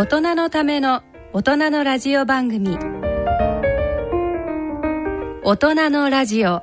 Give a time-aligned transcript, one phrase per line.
[0.00, 1.02] 大人のための
[1.34, 2.78] 大人のラジオ番組。
[5.42, 6.62] 大人のラジオ。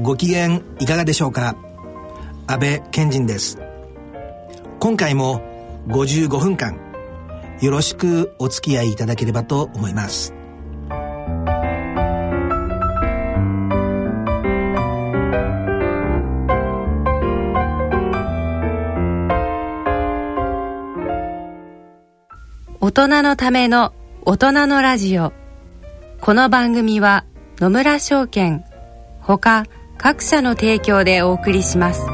[0.00, 1.56] ご機嫌いかがでしょうか？
[2.46, 3.58] 安倍賢人です。
[4.78, 5.42] 今回も
[5.88, 6.78] 55分間
[7.60, 10.34] よろしくお付き合いいただければと思います。
[22.80, 23.94] 大人のための
[24.26, 25.32] 大人のラジオ。
[26.20, 27.24] この番組は
[27.58, 28.64] 野村証券
[29.20, 29.64] ほか
[29.96, 32.13] 各社の提供でお送りします。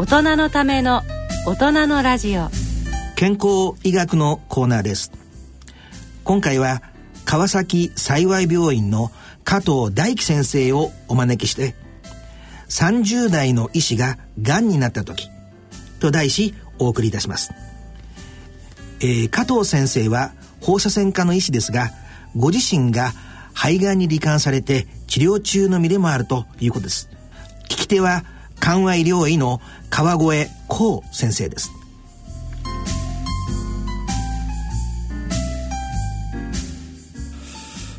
[0.00, 1.02] 大人のための
[1.44, 2.48] 大人のラジオ。
[3.16, 5.12] 健康医学のコーナーです。
[6.24, 6.80] 今回は
[7.26, 9.10] 川崎幸病院の
[9.44, 11.74] 加藤大樹先生をお招きして
[12.70, 15.28] 30代の医師ががんになった時
[16.00, 17.52] と題しお送りいたします、
[19.00, 21.90] えー、加藤先生は放射線科の医師ですが
[22.34, 23.12] ご自身が
[23.52, 27.10] 肺がんに罹患されて治療中の身でもあるということです。
[27.64, 28.24] 聞き手は
[28.60, 31.72] 緩和医療医の川越幸先生です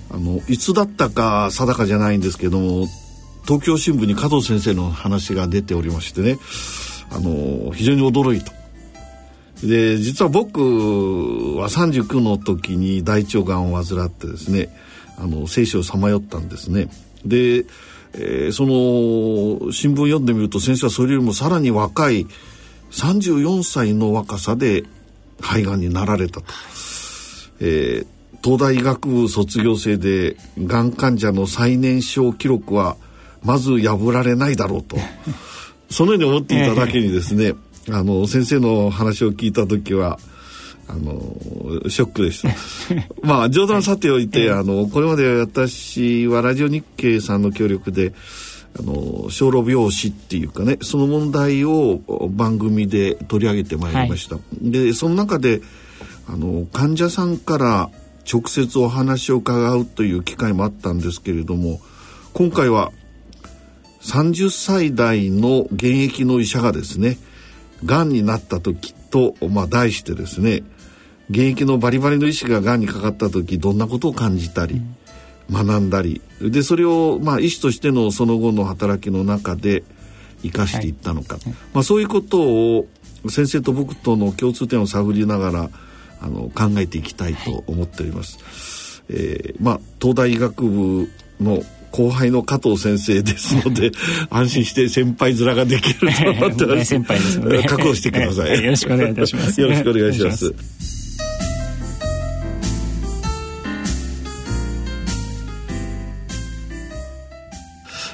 [0.09, 2.88] あのいつだったか定かじゃないんですけども
[3.45, 6.38] 東京新聞に加藤先生の話が出ておりましてね
[7.11, 8.53] あの非常に驚いた。
[9.61, 10.59] で実は僕
[11.57, 14.69] は39の時に大腸がんを患ってですね
[15.17, 16.89] あの生死をさまよったんですね。
[17.25, 17.66] で、
[18.13, 22.27] えー、その新聞読んでみると先生はそれよりもさらに若い
[22.91, 24.83] 34歳の若さで
[25.39, 26.45] 肺がんになられたと。
[27.59, 28.07] えー
[28.44, 32.97] 東大医学部卒業生でがん患者の最年少記録は
[33.44, 34.97] まず破られないだろうと
[35.89, 37.53] そのように思っていただけにですね、
[37.89, 40.19] あの先生の話を聞いた時は
[40.91, 42.50] あのショックでした。
[43.24, 48.13] まあ冗談さておいて、あのこれまで私はラジオ日経さんの協力で
[48.78, 55.62] あの小老病死っていうかねその問題を番組で取り上げてまいりました、はい、でその中で
[56.28, 57.90] あの患者さんから
[58.31, 61.81] 直接お話を伺うという機会もあったんですけれども
[62.34, 62.91] 今回は
[64.02, 67.18] 30歳代の現役の医者がですね
[67.84, 70.63] がんになった時と、まあ、題してですね
[71.31, 74.81] 現役のバリバリの医師ががんにかかった時どんなことを感じたり、
[75.52, 79.84] 学んだりでそれを、まあ、医師としてのその後の働きの中で
[80.44, 81.44] 生かしていったのか、はい、
[81.74, 82.88] まあ、そういうことを
[83.30, 85.70] 先生と僕との共通点を探りながら
[86.22, 89.03] あの考えていきたいと思っております。
[89.08, 91.09] はい、えー、まあ東大医学部
[91.40, 91.61] の
[91.91, 93.91] 後輩の加藤先生ですので
[94.29, 96.85] 安心して先輩面ができると思ってます。
[96.90, 98.64] 先輩ですので覚悟してください。
[98.64, 99.61] よろしくお願いいたします。
[99.61, 101.01] よろしくお願いします。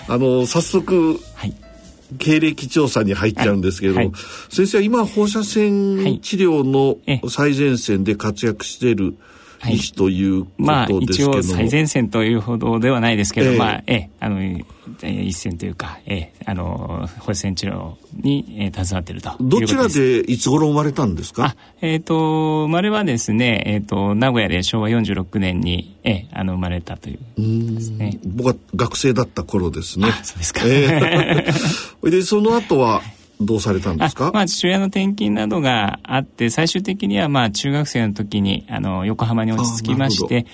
[0.07, 1.53] あの早速、はい、
[2.17, 4.15] 経歴調査に入っちゃうんですけれども、はい、
[4.49, 6.97] 先生は今放射線治療の
[7.29, 8.95] 最前線で活躍してい。
[8.95, 9.15] る
[9.65, 13.57] 医師ということまあですけども、一応最前線というほどではないですけど、ええ。
[13.57, 14.09] まあええ。
[14.19, 14.39] あの
[15.01, 21.45] ええ一線というか、ええあの放射線治療に、ええ携わっているとどちらでいつ頃生まれたんですか？
[21.45, 27.19] あ、えっ、と、生まれはですね、えっ、と、名古屋で昭和46年に、ええあの、生まれたという。
[27.75, 28.19] ですね。
[28.25, 30.07] 僕は学生だった頃ですね。
[30.09, 30.61] あそうですか。
[30.65, 31.45] え
[32.05, 33.01] え で、その後は
[33.39, 34.27] どうされたんですか？
[34.27, 40.45] あまあ、父親の転勤などがあって、最終的には、まあ、中学生の時に、あの、横浜に落ち着きまして、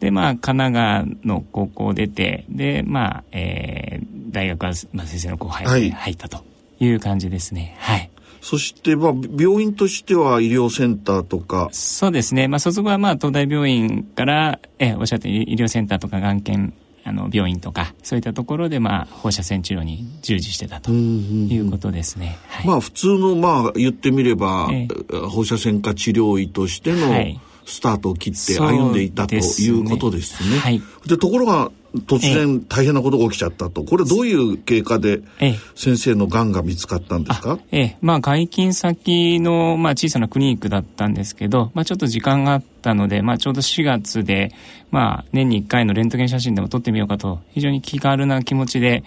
[0.00, 6.44] で、まあ、神奈川の高校を出て、で、まあ、えー大学は、まあ、先生の後輩はいで入ったと
[6.78, 7.76] いう感じですね。
[7.78, 8.10] はい。
[8.40, 12.48] そして、まあ、病院としては医療センターとか、そうですね。
[12.48, 16.72] まあ、卒業は、まあ、東大病院から、え、おっしゃった医療センターとか、がん研、
[17.04, 22.38] あの、病院とか、そういったところで、まあ、放射線治療に従事してたということですね。
[22.48, 22.66] はい。
[22.66, 24.88] まあ普通のまあ言ってみれば、え
[25.28, 27.38] 放射線科治療医としてのはい
[27.70, 30.58] スタートを切って歩んでいたということですね。
[30.58, 30.82] はい。
[31.06, 31.70] でところが
[32.06, 33.82] 突然大変なことが起きちゃったと。
[33.82, 35.58] これどういう経過でええ。
[35.74, 37.58] 先生のがんが見つかったんですか？
[37.72, 44.52] ええ、まあ外勤先の、まあ、小さなクリニックだったんですけど、まあ、ちょっと時間があったので、まあ、ちょうど4月で、
[44.92, 49.02] まあ、年に1回のレントゲン写真でも撮ってみようかと非常に気軽な気持ちで、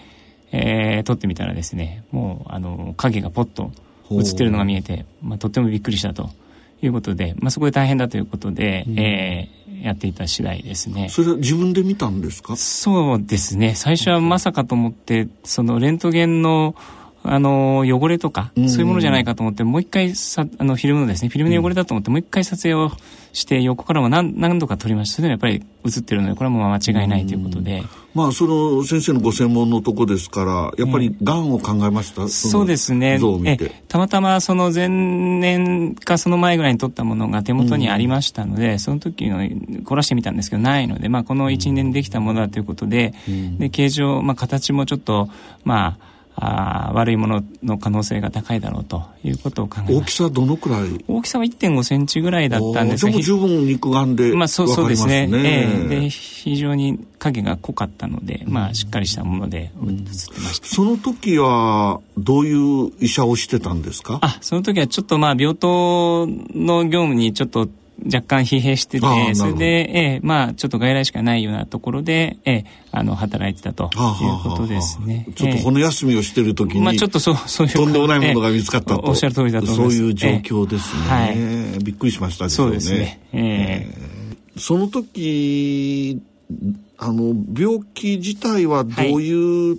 [0.52, 3.72] えー撮ってみたらですねもうあの影がポッと
[4.10, 6.30] 映ってるのが見えて、まあ、とってもびっくりしたと
[6.86, 11.10] いうことで、まあ、そこで大変だということで、えーやっていた次第ですね。
[11.10, 12.56] それは自分で見たんですか？
[12.56, 13.74] そうですね。
[13.74, 16.74] 最初はまさかと思って、そのレントゲンの、
[17.24, 22.92] あの、汚れとか、うんそういうものじゃないかと思って、もう一回さ、あの、フィルムのですね、フィルムの汚れだと思って、もう一回撮影を
[23.32, 25.16] して、横からも何何度か撮りました。
[25.16, 25.66] それでもやっぱり
[25.96, 27.82] 映ってるので、これはもう間違いないということで。
[28.14, 31.52] まあその先生のご専門のとこですからやっぱりがん。
[31.52, 33.18] を考えました、そうですね。
[33.88, 39.40] たまたまその前年かその前ぐらいに撮ったものが手元にありましたので、その時の
[39.82, 43.14] 凝らしてみたんですけどないので、まあ、この12年でできたものだということで,、
[43.58, 45.28] で形状、まあ、形もちょっと、
[45.64, 51.04] まあ、あー悪いものの可能性が高いだろうということを考え大きさどのくらい？
[51.06, 54.48] 大きさは1 5センチぐらいだったんですがあーじゃあもう十分肉眼で分かりまあ。
[54.48, 55.28] そうそうですね。
[55.32, 60.10] ええで、非常に影が濃かったので、まあ、しっかりしたもので映って
[60.40, 60.66] ました。
[60.66, 62.54] その時はどうい
[62.88, 64.18] う医者をしてたんですか？
[64.20, 67.68] あ、その時はちょっとまあ、病棟の業務にちょっと
[68.04, 73.90] 若干疲弊しててそれで、ええまあ、ちょっと外来しかないようなところで、ええあの、働いてたという
[74.42, 75.26] ことですね。
[75.34, 77.72] ちょっと骨休みをしてる時に、まあ、ちょっとそう、そういう。
[77.72, 79.02] とんでもないものが見つかったと。
[79.02, 79.96] ええおっしゃる通りだと思います。
[79.96, 81.02] そういう状況ですね。
[81.08, 81.84] ええはい。
[81.84, 82.66] びっくりしましたですそ。
[82.66, 83.20] うですね。
[83.32, 84.14] ええ
[84.56, 86.22] その時、
[86.98, 89.78] あの、病気自体はどういう、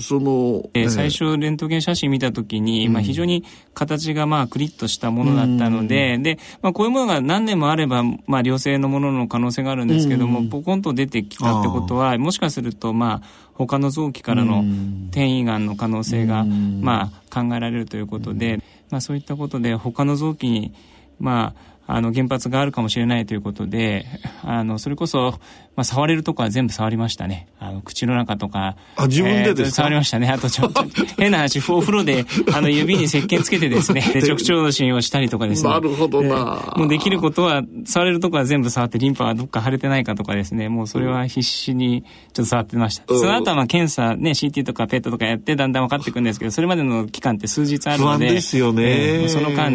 [0.00, 3.44] その、えーええ最初レントゲン写真見た時に、まあ、非常に
[3.74, 14.64] 形がまあクリッとしたものだったので、で、まあ、こういうものが何年もあれば、まあ、良性のものの可能性があるんですけども、ポコンと出てきたってことはもしかするとまあ他の臓器からの
[15.10, 20.74] 転移がんの可能性がまあ考えられるということで、まあ、そういったことで他の臓器に
[21.18, 24.06] まああの原発があるかもしれないということで
[24.42, 25.38] あのそれこそ、
[25.74, 27.48] まあ、触れるとこは全部触りましたね。
[27.58, 28.76] あの口の中とか。
[28.96, 29.82] あ自分でですか？
[29.82, 30.28] えー触りましたね。
[30.28, 30.84] あとちょっと
[31.18, 35.70] 変な話お風呂であの指に石鹸つけてですね で直腸診をしたりとかですね。
[35.70, 36.34] なるほどな。
[36.66, 40.68] えーもうできることは触れるとこは全部触ってリンパがどっか腫れてないかとかですね。
[40.68, 42.02] もうそれは必死に
[42.32, 43.20] ちょっと触ってました、うん。
[43.20, 48.82] その後はまあ検査ね CT とか PET とかやってだんだん分かってくるんですけどそれまでの期間って数日あるので不安ですよね。
[48.84, 49.72] えーその間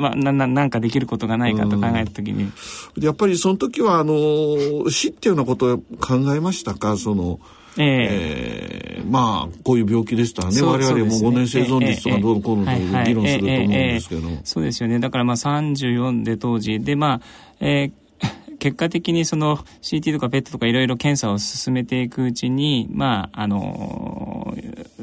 [0.00, 2.50] はなななんかできることがないかと考えた時に、
[2.98, 6.96] やっぱりその時は、あの、死っていうようなことを考えましたか？
[6.96, 7.40] その、
[7.76, 11.64] えーえーまあ、こういう病気でしたらね、我々もそう5ですね。
[11.64, 12.72] 年生存率とかどうのこうのと
[13.04, 14.98] 議論すると思うんですけどそうですよね。
[14.98, 16.80] だからまあ34で当時。
[16.80, 17.20] でまあ、
[17.60, 17.92] えー
[18.60, 24.56] 結果的にその CT とか PET とかいろいろ検査を進めていくうちにまああの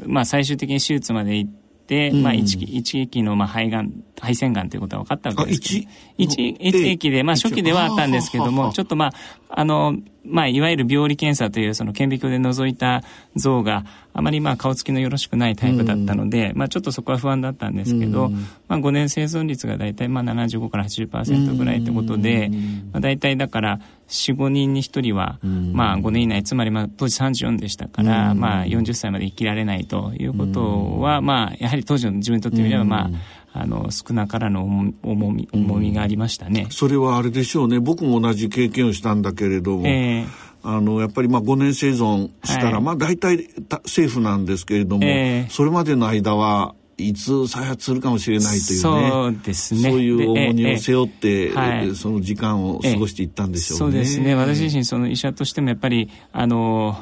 [0.04, 1.50] まあ最終的に手術まで行っ
[1.86, 3.92] て、まあ一期一期のまあ肺がん
[4.22, 5.60] 肺腺がんということは分かったわけです。
[5.60, 6.42] けどあ一？
[6.42, 9.12] ええ一期でまあ初期ではあったんですけどもちょっとまあ
[9.48, 13.02] あのまあ、いわゆる病理検査というその顕微鏡で覗いた
[13.34, 18.30] 像があまりまあ顔つきのよろしくないタイプだったので、まあ、ちょっとそこは不安だったんですけど、
[18.68, 22.50] まあ、5年生存率が大体まあ75から80%ぐらいってことで、
[22.92, 33.10] まあ、大体だから45人に1人はまあ5年以内つまりまあ当時34でしたから、まあ、40歳まで生きられないということは、まあ、やはり当時の自分にとってみれば、まあ、
[33.54, 36.66] あの少なからぬ重重み重みがありましたね。
[36.70, 37.80] それはあれでしょうね。
[37.80, 40.24] 僕も同じ経験をしたんだけれども、え
[40.64, 45.50] あの、やっぱりまあ5年生存したら、はいまあ大体たセーフなんですけれども、ええ。
[45.50, 48.80] それまでの間は、いつ再発するかもしれないというね。
[48.80, 49.90] そうですね。
[49.90, 51.96] そういう重荷を背負って、はい。
[51.96, 53.92] その時間を過ごしていったんでしょうね。
[53.92, 54.34] そうですね。
[54.34, 56.96] 私自身その医者としてもやっぱりあの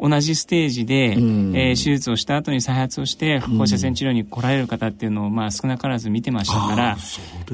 [0.00, 1.56] 同じステージで、うん。
[1.56, 7.02] えー手術をした後に再発をして放射線治療に来られる方っていうのを、まあ、少なからず見てましたからね。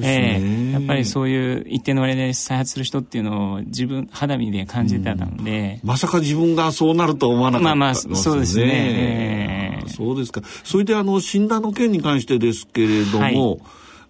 [0.03, 8.65] ええやっぱりそういう一定の割合で再発する人っていうのを自分肌身で感じてたので、まさか自分がそうなると思わなかったまあまあそうですね。
[8.67, 10.43] ええそうですか。
[10.65, 13.61] それであの診断の件に関してですけれども、はい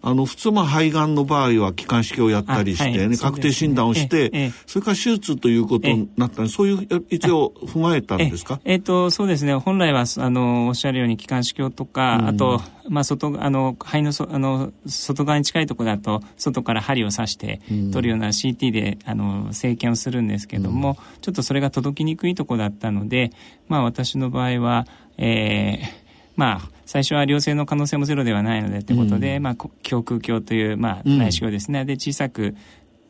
[0.08, 8.60] あの普通まあ肺がんの場合は気管支鏡をやったりして、ね確定診断をして、それから手術ということになったんでそういう一応踏まえたんですか？
[8.64, 8.76] ええ。
[8.76, 9.54] っとそうですね。
[9.56, 17.60] 本来はあのおっしゃるように気管支鏡とか、あと、まあ、外あの肺のそあの外側に近いところだと外から針を刺して
[17.92, 23.32] 取るような CT であの生検をするんですけども、ちょっとそれが届きにくいところだったので、
[23.66, 24.86] まあ、私の場合は、
[25.18, 31.18] えーまあ、最初は良性の可能性もゼロではないのでということで、まあ、こ胸腔鏡という、まあ、うん。
[31.18, 32.54] 内視鏡ですね、で小さく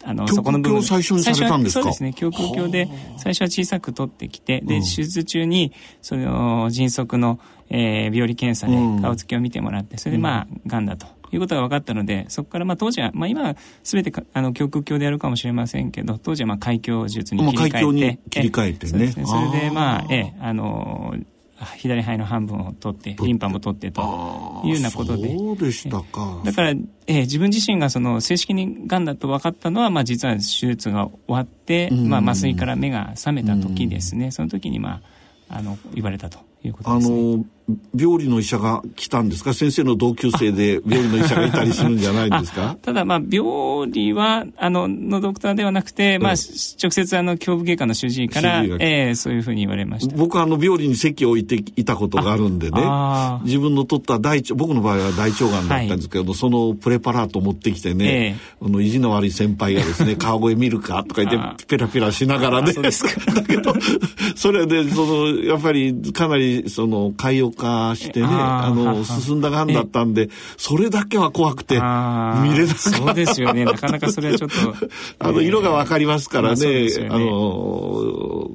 [0.03, 0.83] あのそこの部分。
[0.83, 2.15] 最初にされたんですそうですね。
[2.21, 9.03] 胸腔鏡で最初は小さく取ってきてで、手術中にその迅速の、えー病理検査でうん。
[9.03, 10.87] 顔つきを見てもらってそれでまあがん。
[10.87, 11.07] だと。
[11.33, 19.09] いうことが分かったのでそこからまあ当時は、まあ、今は全てかあの胸腔鏡でやるかもしれませんけど当時はまあ開胸術に切り替えて、まあ開胸に切り替えてね。
[19.09, 19.27] そね。
[19.27, 21.17] それでまあええあの
[21.59, 24.03] 左肺の半分を取ってリンパも取ってと
[24.65, 26.41] いうようなことでそうでしたか。
[26.45, 35.01] だから、えー自分自身がその正式にがんだと分かったのは、まあ、実は手術が終わって、うんまあ、麻酔から目が覚めた時ですね、その時に、ま
[35.49, 37.37] あ、あの言われたということあです、ね。
[37.37, 37.45] の
[37.99, 39.53] 病理の医者が来たんですか？
[39.55, 42.71] 先生の同級生で病理の医者がいたりするんじゃないんですか？
[42.71, 50.17] あただ、まあ、病理はあののドクターではなくて、まあ、し直接あの胸部外科の主治医から、えーそういうふうに言われました。
[50.17, 52.81] 僕はあの病理に席を置いていたことがあるんでね
[53.45, 58.37] 自分の取った大腸僕の場合は大腸がんだったんですけど、そのプレパラートを持ってきてね、ええ。
[58.63, 62.83] あの意地の悪い先輩がですね 川越見るかとか言あってペラペラしながらね だ
[63.43, 63.75] けど
[64.37, 72.91] それでそのやっぱりかなりその潰瘍化してねあの進んだがんだったんでそれだけは怖くて見れなかった。
[72.91, 73.65] そうですよね。
[73.65, 74.57] なかなかそれはちょっと。
[75.19, 76.89] あの、色がわかりますからね。
[77.11, 78.51] あの、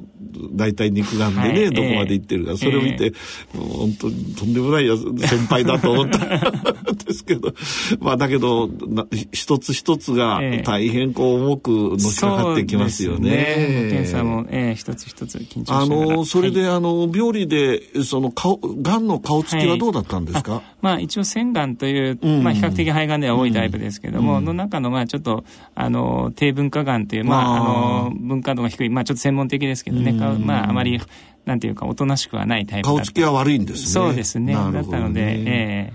[0.52, 1.70] 大体肉眼でね、はい。
[1.72, 3.12] どこまで行ってるか、それを見て、
[3.54, 6.18] もう本当にとんでもないや先輩だと思った。
[6.18, 6.22] ん
[7.04, 7.52] ですけど、
[8.00, 10.62] まあだけど、な一つ一つがええ。
[10.62, 13.18] 大変こう重くのしかかってきますよね。
[13.18, 15.86] そうです検査も、えー一つ一つ緊張あ。
[15.86, 22.42] の、それで、はいあの、病理で、その顔、癌の顔つきはどうだったんですか、まあ、一応腺がんという、うん。
[22.42, 31.00] まあ、比較的肺がんでは多いタイプですけども、の中のまあちょっとあの低分化がんという、まあ、あの分化度が低い、まあ、ちょっと専門的ですけどね、かまあ、あまり
[31.44, 33.86] なんていうかおとなしくはないタイプ顔つきは悪いんですね。
[33.86, 34.54] そうですね。
[34.54, 35.92] なるほどだったので、ねえ。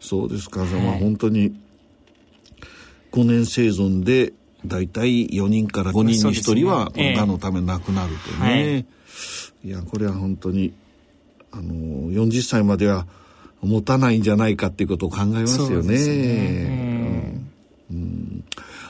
[0.00, 0.66] そうですか。
[0.66, 1.58] じゃあまあはい本当に
[3.12, 4.32] 5年生存で
[4.64, 7.10] だいたい4人から5人に1人はね。
[7.10, 7.16] ええ。
[7.16, 8.50] がんのため亡くなるとね。
[8.50, 8.86] はい。
[9.68, 10.72] い、や、これは本当に、
[11.50, 11.64] あの、
[12.10, 13.06] 40歳までは
[13.62, 15.68] 持たないんじゃないかっていうことを考えますよね。
[15.68, 16.14] そうですね。
[16.18, 17.06] え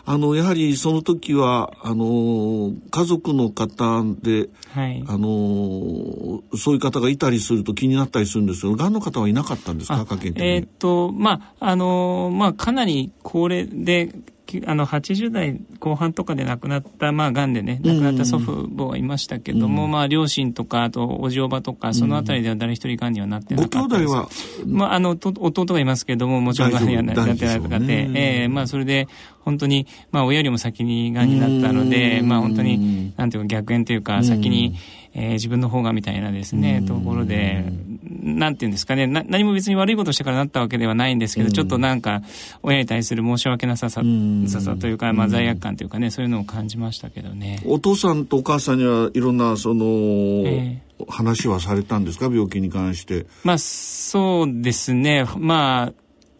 [0.08, 5.04] あの、やはりその時は、あの、家族の方で、はい。
[5.08, 10.06] あの、そういう方がいたりすると気になったりするんですけど、がんの方はいなかったんですか？
[10.36, 14.14] えーっとまああのまあかなり高齢でき
[14.66, 24.12] あの80代後半とかで亡くなったまあ癌でね亡くなった祖父母はいましたけども、まあ両親とかあとおじおばとかそのあたりでは誰一人癌にはなってなごかったです。
[24.12, 24.28] 兄弟は、
[24.66, 28.10] まあ、あのと弟がいますけどももちろんがんにはなってないとかで、ね。
[28.14, 29.08] ええまあ、それで
[29.40, 32.28] 本当に、まあ、親よりも先にがんになったので、うん。
[32.28, 34.96] まあ、本当になんていうか逆縁というか先に、えー
[35.36, 37.64] 自分の方がみたいなですねところで
[38.26, 42.23] なんていうんですかねな何も別に悪いことしてからなったわけではないんですけど、ちょっとなんか
[42.62, 47.62] 親に対する申し訳なささ,、んささというか、まあ、罪悪感というかねそういうのを感じましたけどね。
[47.64, 49.85] お父さんとお母さんにはいろんなその、
[50.47, 52.25] え話はされたんですか？
[52.26, 53.26] 病気に関して。
[53.45, 55.26] まあ、そうですね。
[55.37, 55.92] まあ、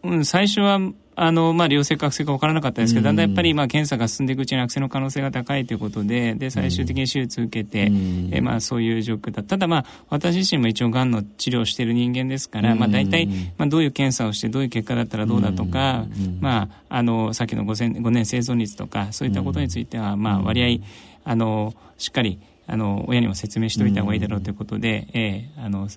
[0.03, 0.79] うん、最初は、
[1.19, 7.91] あの、まあ、良性か悪性か分からなかったですけど、だんだんやっぱり、まあ、検査が進んでいくうちに悪性の可能性が高いということで、で、最終的に手術を受けて、
[8.31, 9.41] えまあ、そういう状況だ。
[9.41, 9.57] た。
[9.57, 13.25] だ、まあ、私自身も一応、がんの治療をしている人間ですから、まあ、大体、
[13.57, 16.05] まあ、どういう検査をして、どういう結果だったらどうだとか、
[16.39, 20.81] まあ、あの、さっきの 5, 5年生存率とか、そういったことについては、まあ、割
[21.25, 25.87] 合、あの、しっかり、あの親にも説明しておいた方がいいだろうということで、ええあの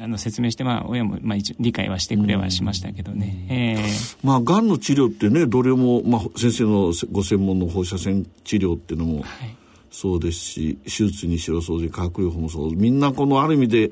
[0.00, 3.46] あの説明して、まあ、親も、まあ、理解はしてくれはしましたけどね。
[3.50, 3.84] ええ
[4.22, 9.24] まあ、がんの治療ってね、どれも、まあ、先生のご専門の放射線治療っていうのもはい
[9.92, 12.76] そうですし、手術にしろそうで、化学療法もそう。
[12.76, 13.90] みんなこのある意味で、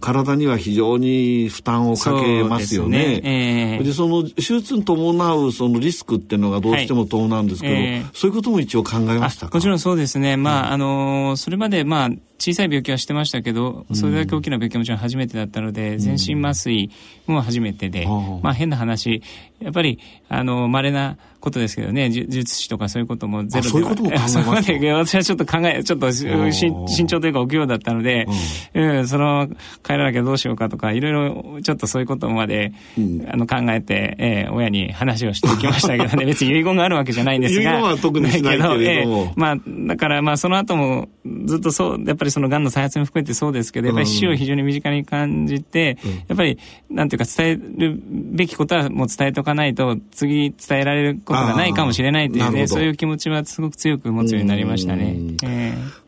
[0.00, 2.98] 体には非常に負担をかけますよね。
[2.98, 9.56] そねええでその手術に伴うそのリスクっていうのがどうしても伴うんですけど、はいええそういうことも一応考えましたか？
[9.56, 10.36] もちろんそうですね。
[10.36, 16.90] まあ、あのーそれまで、まあ、小さい病気はしてましたけど、それだけ大きな病気はもちろん初めてだったので、全身麻酔
[17.26, 18.40] も初めてで、うん。
[18.42, 19.22] まあ、変な話、
[19.60, 28.26] やっぱり、あの、稀なことですけどね、術師とかそういうこともゼロではあそういうことも考えました そこまで私はちょっと考え、ちょっと慎慎重というか、臆病だったので、
[28.74, 29.48] うん、その、
[29.82, 33.26] 帰らなきゃどうしようかとか、いろいろ、ちょっとそういうことまで、うん。
[33.30, 37.70] あの、考えて、えー親に話をしておきましたけどね、 別に遺言があるわけじゃないんですが。
[37.70, 38.80] 遺言は特にしないけれども。
[38.80, 39.56] ええまあ、
[39.86, 41.08] だからまあその後も
[41.46, 46.58] ずっとそう、やっぱりその癌の再発も含めてそうですけど、やっぱり死を非常に身近に感じて、やっぱり
[46.90, 55.16] なんていうか伝えるべきことはもう伝えとかないと、次伝えられることがないかもしれないというね、そういう気持ちはすごく強く持つようになりましたね。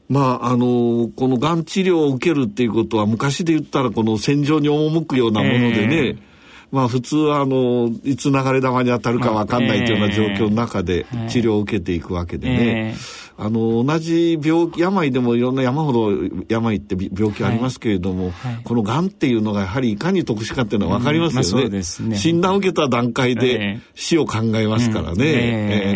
[0.09, 6.32] まあ、あのこのがん治療を受けるっていうことは昔で言ったらこの戦場に赴くようなものでね、ええ
[6.73, 16.11] まあ普通はあのいつ流れ弾に当たるか分かんないというような状況の中でええ治療を受けていくわけでね、えあの同じ病気病でもいろんな山ほど
[16.49, 25.29] 病ってび病気ありますけれども、はいこのがんっていうのがやはりいかに特殊かっていうのは分かりますよね,、うんまあそうですね診断を受けた段階えでえ死を考えますからね、うんええ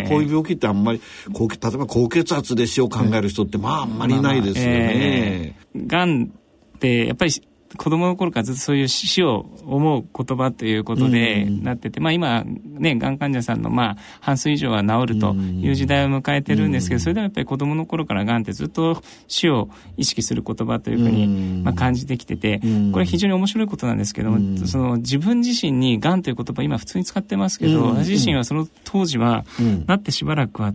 [0.01, 4.91] ええこういう病気ってあんまり例えば高血圧で死を考える人ってまああんまりいないですよね。
[4.95, 5.85] ええ。
[5.87, 6.31] がん
[6.75, 7.31] ってやっぱり
[7.77, 11.63] 子供の頃からずっとそういう死を思う言葉ということでうん。
[11.63, 21.63] なってて、まあ今ね、がん患者さんのまあ半数以上は治るという時代を迎えてるんですけど、それでもやっぱり子供の頃からがんってずっと死を意識する言葉というふうにうん。
[21.63, 24.67] まあ感じてきててうん、これ非常に面白いことなんですけども、うん。
[24.67, 27.95] その自分自身にがんという言葉今普通に使ってますけど、うん。
[27.97, 29.85] 私自身はその当時はうん。
[29.85, 30.73] なってしばらくは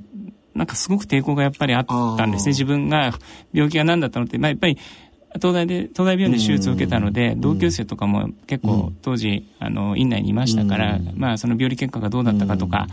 [0.54, 2.50] なんかすごく抵抗がやっぱりあったんですね。
[2.50, 3.12] 自分が
[3.52, 4.78] 病気が何だったのって、まあ、やっぱり
[5.35, 11.12] 東大で、東大病院で手術を受けたので、同級生とかも結構当時、あの、院内にいましたから、うん。
[11.17, 12.87] まあ、その病理結果がどうだったかとか、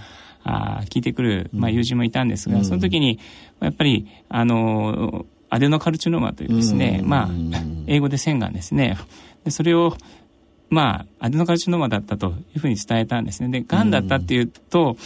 [0.44, 3.20] あー聞いてくる、まあ、友人もいたんですが、その時に、
[3.60, 7.10] やっぱり、あの、アデノカルチノーマというですね、うん。
[7.10, 7.30] まあ、
[7.88, 8.98] 英語で腺がんですね。
[9.44, 9.96] で、それを、
[10.70, 13.50] まあ、アデノカルチノーマだったというふうに伝えたんですね。
[13.50, 14.98] で、がんだったっていうと、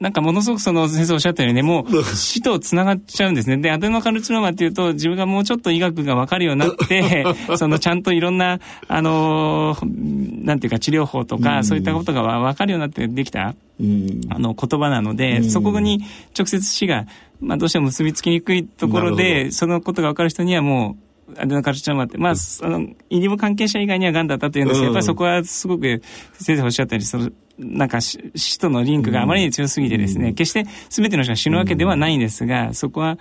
[0.00, 3.58] なんかものすごくその先生おっしゃったようにね、もう死と繋がっちゃうんですね。
[3.58, 7.24] で、アデノカルチノーマっていうと、自分がもうちょっと医学がわかるようになって、
[7.56, 14.20] そのちゃんといろんな、あのーなんていうか治療法とか、そういったことがわかるようになってできた、うん。
[14.28, 16.04] あの言葉なので、そこに
[16.36, 17.06] 直接死が、
[17.40, 21.04] まあどうしても結びつきにくいところで、そのことがわかる人にはもう、
[21.38, 24.94] アデノカルチノーマって、まあ、その、医療関係者以外には癌だったというんですけど、うん。
[24.94, 26.02] やっぱりそこはすごく
[26.34, 33.18] 先生がおっしゃったように、その、なんか死死とのリンクがあまりに強すぎてですね、決して全ての人が死ぬわけではないんですが、そこは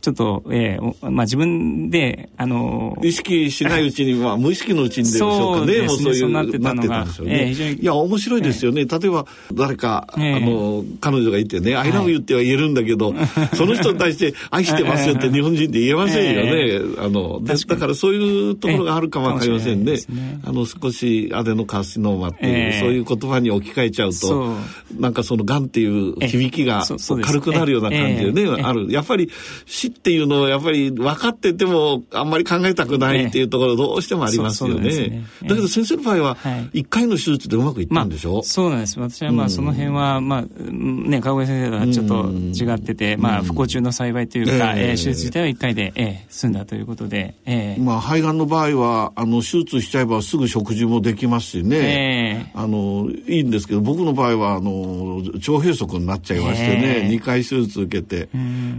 [0.00, 5.88] ちょっと、えーおまあ自分で、あの意識しないうちに、まあ、無意識のうちにでしょうかね。
[5.88, 7.34] そうねそうなってたのがなってんですよね。
[7.34, 8.84] ええ非常にいや、面白いですよね。
[8.84, 13.14] 例えば、誰か、ええあの、彼女がいてね、I love you っては言えるんだけど、
[13.54, 16.84] その人に対して、愛してますよって日本人で言えませんよえね。
[16.98, 20.40] あの、でだからそういうところがあるかもわかりませんねね。
[20.44, 24.56] あの、少しアデノカーシノーマっていう、ええそういう言葉に置き換えちゃうと、
[24.98, 26.84] なんかその癌っていう響きが
[27.22, 28.62] 軽くなるような感じでね、ええ。
[28.62, 28.90] ある。
[28.90, 29.30] やっぱり
[29.66, 35.24] 死っていうのはやっぱり分かっててもあんまり考えたくないっていうところどうしてもありますよね。
[35.42, 36.80] だけど先生の場合ははい。
[36.80, 38.98] 1回の手術でうまくいったんでしょ、まあ、そうなんです。
[38.98, 52.50] 私はまあその辺は、まあ、うんね、川越先生とはちょっと違ってて、まあ、不幸中の幸いというか、えええー手術自体は1回で、えー済んだということで、えーまあ肺がんの場合はあの手術しちゃえばすぐ食事もできますしね、え。
[52.54, 58.28] あのいいんですけど僕の場合はあの腸閉塞になっちゃいましてね、ええ2回手術受けて、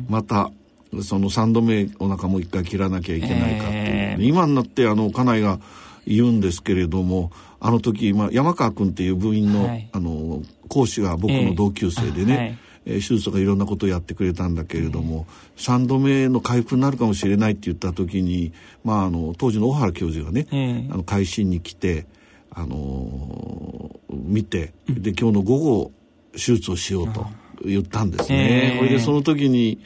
[0.09, 0.51] また
[1.03, 5.59] その3度目お腹もう1回切らなきゃいけないかっていう、ええ今になってあの家内が
[6.07, 9.89] 言うんですけれどもあの時、まあ、山川君っていう部員の,、はい。
[9.91, 15.25] あの講師が僕の同級生でね、えー手術とかいろんなことをやってくれたんだけれども、
[15.57, 20.87] 3度目の回復になるかもしれないって言った時に、まあ、あの当時の小原教授がね、ええ。
[20.91, 22.05] あの会心に来て、
[22.55, 25.91] あのー見てで今日の午後
[26.33, 27.27] 手術をしようと
[27.63, 28.73] 言ったんですね。
[28.73, 29.79] ええそれでその時に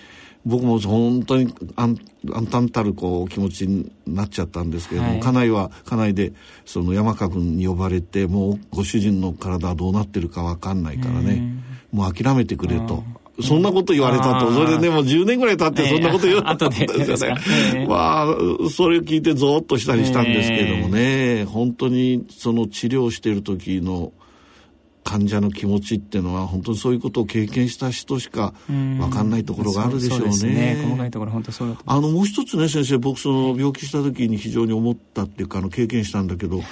[0.46, 1.98] 僕も本当に暗
[2.32, 5.20] 暗淡たるこう気持ちになっちゃったんですけれども、はい。
[5.20, 6.34] 家内は家内で
[6.66, 13.04] その山川君に呼ばれてもうご主人の体はどうなってるかわかんないからね、もう諦めてくれと。
[13.41, 14.52] そんなこと言われたと。
[14.52, 16.95] それでね、もう10年ぐらい経ってそんなこと言われたん ですよね。
[16.95, 17.38] ええ後でですか。
[17.75, 17.88] ええ。
[17.88, 24.12] まあ、それを聞いてゾーッとしたりしたんですけれどもね、本当にその治療している時の
[25.10, 30.32] 患者の気持ちっていうのは本当にそういうことを経験した人しか分かんないところがあるでしょうね。
[30.34, 30.82] そうね。
[30.84, 36.65] 細かいところ本当そうだとあのもう一つね先生僕その病気した時に非常に思ったっていうかあの経験したんだけど、はい、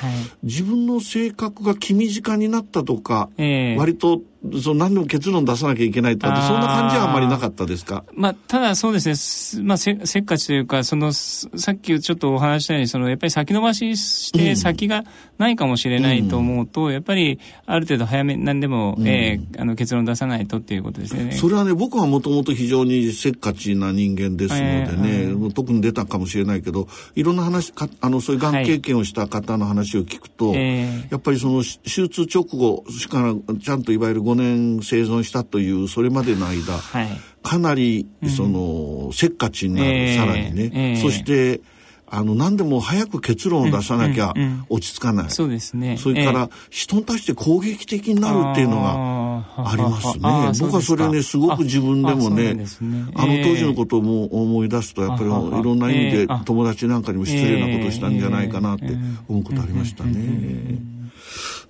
[0.44, 4.22] 自分の性格が気短になったとか、えー、割と
[4.62, 8.04] その何でも結論出さなきゃいけないとかそんな感じはあんまりなかったですか？
[8.14, 15.04] まあ、ただそうですね、まあ、せせっかちというか、その、さっきちょっとお話したように、その、やっぱり先延ばしして先が
[15.38, 21.32] ないかもしれないと思うと、うん、やっぱり、ある程度早め、何でも、うん、えー、あの、結論出さないとっていうことですね。
[21.34, 24.88] それはね、僕はもともと非常にせっかちな人間ですのでね、
[25.24, 37.10] えー、特に出たかもしれないけど、いろんな話、かあの、そういうがん経験をした方の話を聞くと、はい、やっぱりその、手術直後、しかちゃんといわゆる5年生存したというそれまでの間、はい、
[37.44, 41.62] かなりその、せっかちになる、えー、さらにね、えー、そして
[42.10, 44.34] あの何でも早く結論を出さなきゃ
[44.70, 45.98] 落ち着かない、うんうんうん、そうですね。
[45.98, 50.68] それから、人に対して攻撃的になるっていうのがありますね。
[50.68, 52.66] 僕はそれねすごく自分でもね、ね、
[53.14, 58.86] あの当時のことも思い出すとやっぱりいろんな意味で友達なんかにも失礼なことをしたんじゃないかなって
[59.28, 60.80] 思うことありましたね。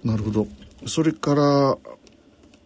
[0.04, 0.48] なるほど。
[0.86, 1.78] それから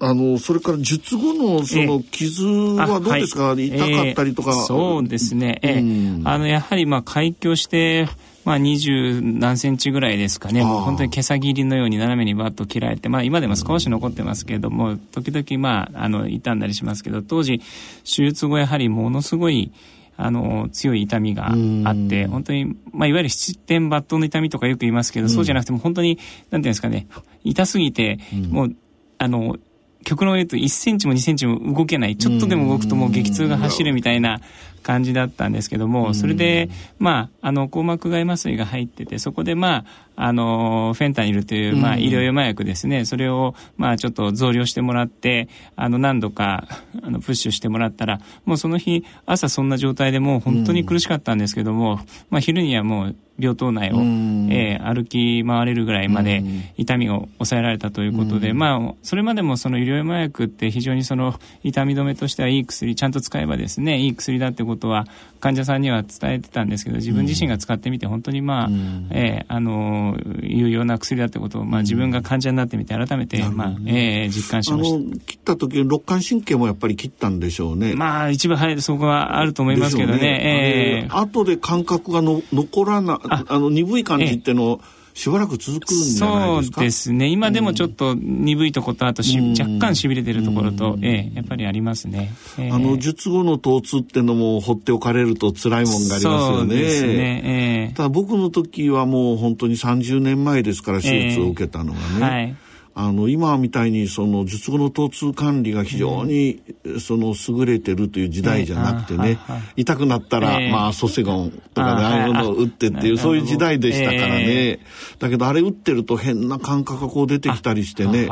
[0.01, 5.59] あの、それから術後のその傷はどうですか、はい、痛かったりとか、えー、そうですね。
[5.61, 8.07] えー、あの、やはりまあ開胸して、
[8.43, 17.59] まあ、二十何センチぐらいですかね、本当に毛先切りのように斜めにバッと切られて、まあ、今でも少し残ってますけれども、時々、まあ、あの傷んだりしますけど、当時、
[18.03, 19.71] 手術後、やはりものすごい
[20.17, 26.17] あの強い痛みがあって、本当に、まあ、いわゆる七点抜刀の痛みとかよく言いますけど、そうじゃなくても、本当に、
[26.49, 27.07] なんていうんですかね、
[27.43, 28.17] 痛すぎて、
[28.49, 28.75] もう、
[29.19, 29.57] あの、
[30.03, 32.17] 極論言うと1センチも2センチも動けない。
[32.17, 34.41] ちょっとでも動くともう激痛が走るみたいな
[34.83, 39.85] 感じだったんですけども、それで、まあ、あの、硬膜外麻酔が入ってて、そこで、まあ、
[40.23, 46.67] あの、フェンタニルという、まあ、医療用麻薬ですね、それを、まあ、ちょっと増量してもらって、あの、何度か、
[47.01, 56.43] あの、プッシュしてもらったら、もうその日、朝そんな状態でもう本当に苦しかったんですけども、まあ、昼にはもう、病棟内を、えー、歩き回れるぐらいまで
[56.77, 65.07] 痛みを抑えられたということで、まあ、それまでもその医療用麻薬って非常にその痛み止めとしてはいい薬、ちゃんと使えばですね、いい薬だってことは
[65.39, 68.69] 患者さんには伝えてたんですけど、自分自身が使ってみて本当にまあ、
[69.09, 70.10] えー、あの、
[70.41, 75.19] 有用な薬だってことを、まあ自分が患者になってみて改めて、まあ、えー、実感しました。
[75.25, 77.93] 切った時に肋間神経もやっぱり切ったんでしょうね。
[77.95, 80.19] まあ一部早いそこはあると思いますけどね。
[80.19, 86.75] ねえー、後で感覚がの残らない、あの鈍い感じっての、えーしばらく続くんじゃないですか？
[86.75, 87.27] そうですね。
[87.27, 96.75] 今でもちょっと鈍いとことあとし、若干しびれてるところと、ええ、やっぱりありますね、えー、あの術後の疼痛ってのも放っておかれると辛いもんがありますよね。
[96.75, 97.41] ですね、
[97.89, 102.55] えー、ただ僕の時はもう本当に30年前ですから手術を受けたのがね、えーはい
[102.93, 106.61] あの今みたいにその術後の疼痛管理が非常に
[106.99, 109.39] その優れてるという時代じゃなくてね、
[109.75, 114.79] 痛くなったら、まあソセゴンとかでああいうのを打ってっていうそういう時代でしたからね、
[115.19, 118.27] だけどあれ打ってると変な感覚がこう出てきたりしてね。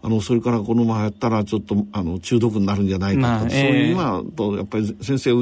[0.00, 5.32] あのそれからこのままやったらちょっとあの中毒になるんじゃないかと、まあ、そういう今とやっぱり先生治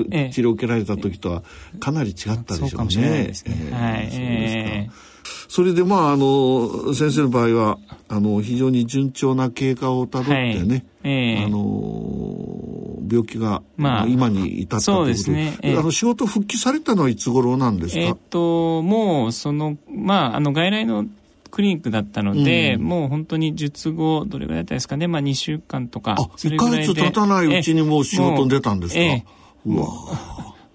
[0.41, 1.43] 療を受けられた時とは
[1.79, 3.33] かなり違ったでしょうね。
[3.71, 5.16] はい、そうですか。
[5.49, 7.79] それでまああの先生の場合は
[8.09, 10.85] あの非常に順調な経過をたどってね、はい。
[11.05, 18.01] えー、あの病気が、まあ、今に至ったということでね、えー、あの仕事復帰されたのはいつ頃なんですか？
[18.01, 21.07] えっともうそのまああの外来の
[21.51, 25.07] クリニックだったので、うん、もう本当に術後どれぐらいだったですかね。
[25.07, 26.83] まあ2週間とかそれぐらいで。
[26.83, 29.87] 1ヶ月経たないうちにもう仕事に出たんですか、えー、うわ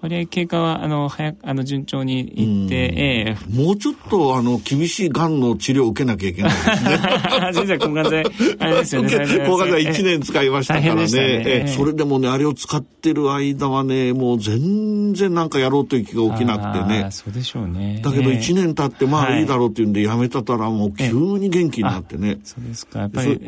[0.01, 7.53] 割合経過はあの早あの順調にいって、ええー、もうちょっとあの厳しいがんの治療を受けなきゃいけないですね。
[7.53, 8.25] 先生抗がん剤
[8.59, 9.11] あれ ですよね。
[9.45, 11.01] 抗がん剤1年使いましたからね。
[11.01, 17.07] ねえー、それでもねあれを使ってる間はねもう全然なんかやろうという気が起きなくてね。
[17.11, 18.01] そうでしょうね。
[18.03, 22.39] だけど1年経ってまあいいだろうっていうんでやめたたらもう急に元気になってね。
[22.43, 23.01] そうですか。
[23.01, 23.39] やっぱり、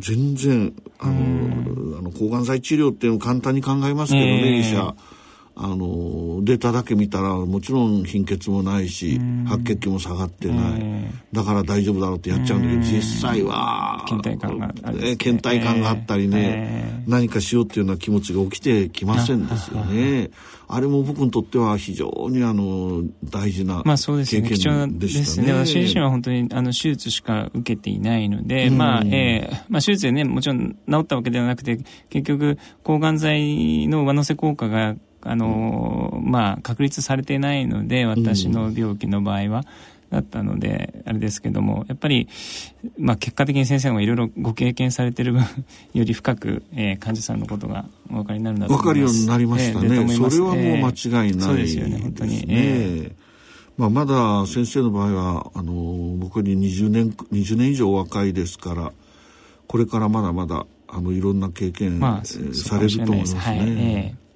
[0.00, 4.96] 全然あのあの抗がん剤治療っていうの簡単に考えますけどね、医者。
[5.60, 11.10] あのデータだけ見たらもちろん貧血もないし白血球も下がってない。
[11.32, 20.30] だから大丈夫だろうってやっちゃうんだけど実際は倦怠感があ、ね、倦怠感があったりね何かしようっていうような気持ちが起きてきませんですよね。
[20.70, 23.86] あれも僕にとっては非常にあの大事な経験でしたね。
[23.86, 24.48] まあそうですね。
[24.48, 25.52] 貴重ですね。
[25.54, 31.78] 私自身は本当にあの手術しか受けていないので、まあ、えー、まあ手術でね、もちろん治ったわけではなくて、
[32.10, 34.94] 結局抗がん剤の上乗せ効果が
[35.30, 39.64] あの、まあ、確立されていないので、私の病気の場合は。
[40.10, 42.28] だったのであれですけどもやっぱり、
[42.98, 45.44] まあ、結果的に先生もいろいろご経験されてる分
[45.92, 48.86] より深く、えー、患者さんのことがお分かりになるんだと思います。
[48.86, 53.28] 分かるようになりましたね、えー、それはもう間違いない、ね、そうですよね本当に、えー。
[53.76, 58.92] まあ、まだ先生の場合はあの僕に20年 ,20 年以上若いですから
[59.66, 63.40] これからまだまだあのいろんな経験、まあ、されると思いますね。
[63.40, 64.27] はいえー、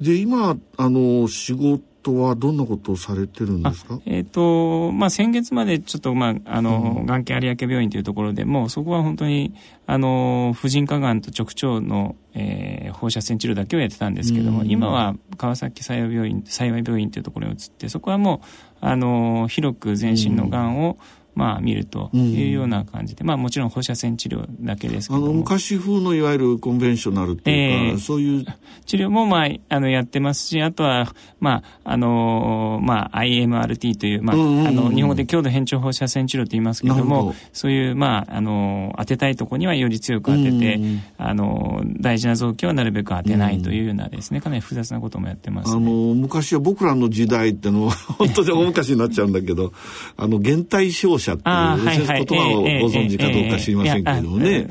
[0.00, 3.98] で今あの仕事はどんなことをされてるんですか？
[4.04, 9.54] えっ、ー、と、まあ、先月までちょっと、まあ、あの、うん、眼系有明病院というところでも、そこは本当に、
[9.86, 18.46] あの、婦人科がんと直腸の、えー、放射線治療だけをやってたんですけども、うん、今は川崎幸い病院、幸い病院というところに移って、そこはもう、
[18.82, 28.44] あの、広く全身のがんを、うんまあ、見るというような感じで、うん、まあ、もちろん放射線治療だけですけどあの昔風のいわゆるコンベンショナルっていうか、えー、そういう。
[28.86, 40.80] 治療も、まあ、あのやってますしあとは、まああのまあ、IMRT という、まあ、あの日本語で強度変調放射線治療と言いますけどもそういう、まあ、あの当てたいところにはより強く当てて、
[41.18, 49.72] あの大事な臓器はなるべく当てないというようなですねかなり複雑なこともやってます、ね、あの昔は僕らの時代ってのは本当に大昔になっちゃうんだけど
[50.16, 54.66] あの減退照射者っていう、言葉をご存知かどうか知りませんけれどもね、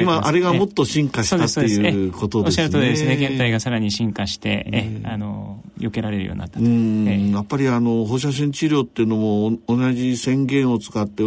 [0.00, 2.64] 今あれがもっと進化したっていうことですね。
[2.64, 3.14] おっしゃる通りですね。
[3.14, 6.64] 現代がさらに進化して、えあの避けられるようになったと。
[6.64, 11.22] やっぱりあの放射線治療っていうのも同じ宣言を使って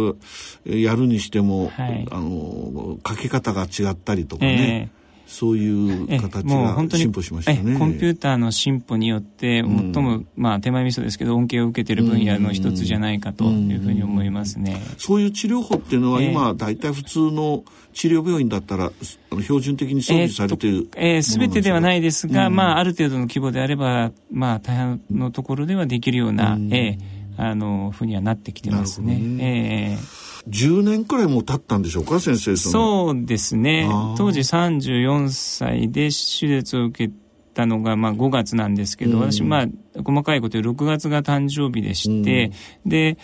[0.64, 4.90] やるにしても、はい、あのかけ方が違ったりとかね、
[5.30, 7.78] そういう形が進歩しましたね。
[7.78, 9.64] コンピューターの進歩によって最
[10.02, 14.82] も、うん、まあ手前味噌ですけど恩恵を受けている分野の一つじゃないかというふうに思いますね。
[14.98, 17.62] そういう治療法っていうのは今大体普通の
[17.92, 18.90] 治療病院だったら
[19.30, 29.18] 標準的に装備されているえー、全てではないですが、うん、まあある程度の規模であればまあ大半のところではできるような、うん、えー、あのふうにはなってきてますね。
[29.18, 29.94] ね。
[29.94, 33.86] えー10年くらいも経ったんでしょうか先生そうですね。
[34.16, 37.12] 当時34歳で手術を受け
[37.54, 39.66] たのが、まあ、5月なんですけど、うん、私、まあ、
[40.02, 42.52] 細かいことで6月が誕生日でして、
[42.84, 43.18] うん、で、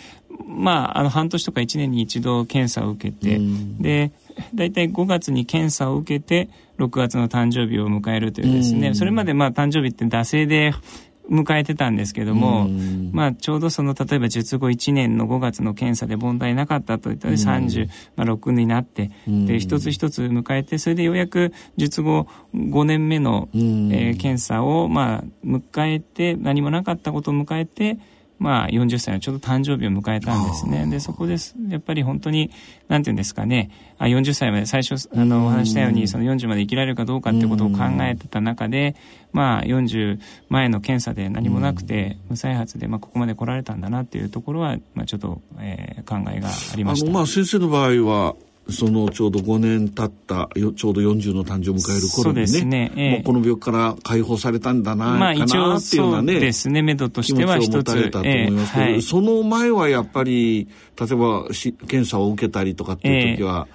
[0.45, 4.11] まあ、あの半年とか1年に一度検査を受けて、うん、で
[4.53, 10.73] 大体5月に検査を受けて6月の誕生日を迎えるというですね、それまでまあ誕生日って惰性で
[11.29, 12.67] 迎えてたんですけども、
[13.11, 27.97] まあ、ちょうどその例えば術後1年の5月の検査で問題なかったといったで36になってで一つ一つ迎えてそれでようやく術後5年目の、えー、検査を、まあ、迎えて何もなかったことを迎えて
[28.39, 30.85] まあ、40歳のちょうど誕生日を迎えたんですね。
[30.85, 31.55] で、そこです。
[31.69, 32.51] やっぱり本当に、
[32.87, 38.95] なんていうんですかね、あ40歳まで、最初、あの、お話したように、その40まで生きられるかどうかってことを考えてた中で、
[39.31, 40.19] まあ、40
[40.49, 47.11] 前の検査で何もなくて、無再発で、まあ、ここまで来られたんだなっていうところは、まあ、ちょっと、えー、考えがありました。
[47.11, 48.35] まあ、先生の場合は、
[48.69, 60.67] そのちょうど5年経ったちょうど40の誕生を迎える頃にねね、えー、もうこの病気から解放されたんだな、まあ、かなっていうようなねですね目処としては一つ持たれたと思いますけど、えーはい、その前はやっぱり
[60.99, 63.67] 例えばし検査を受けたりとかっていう時は、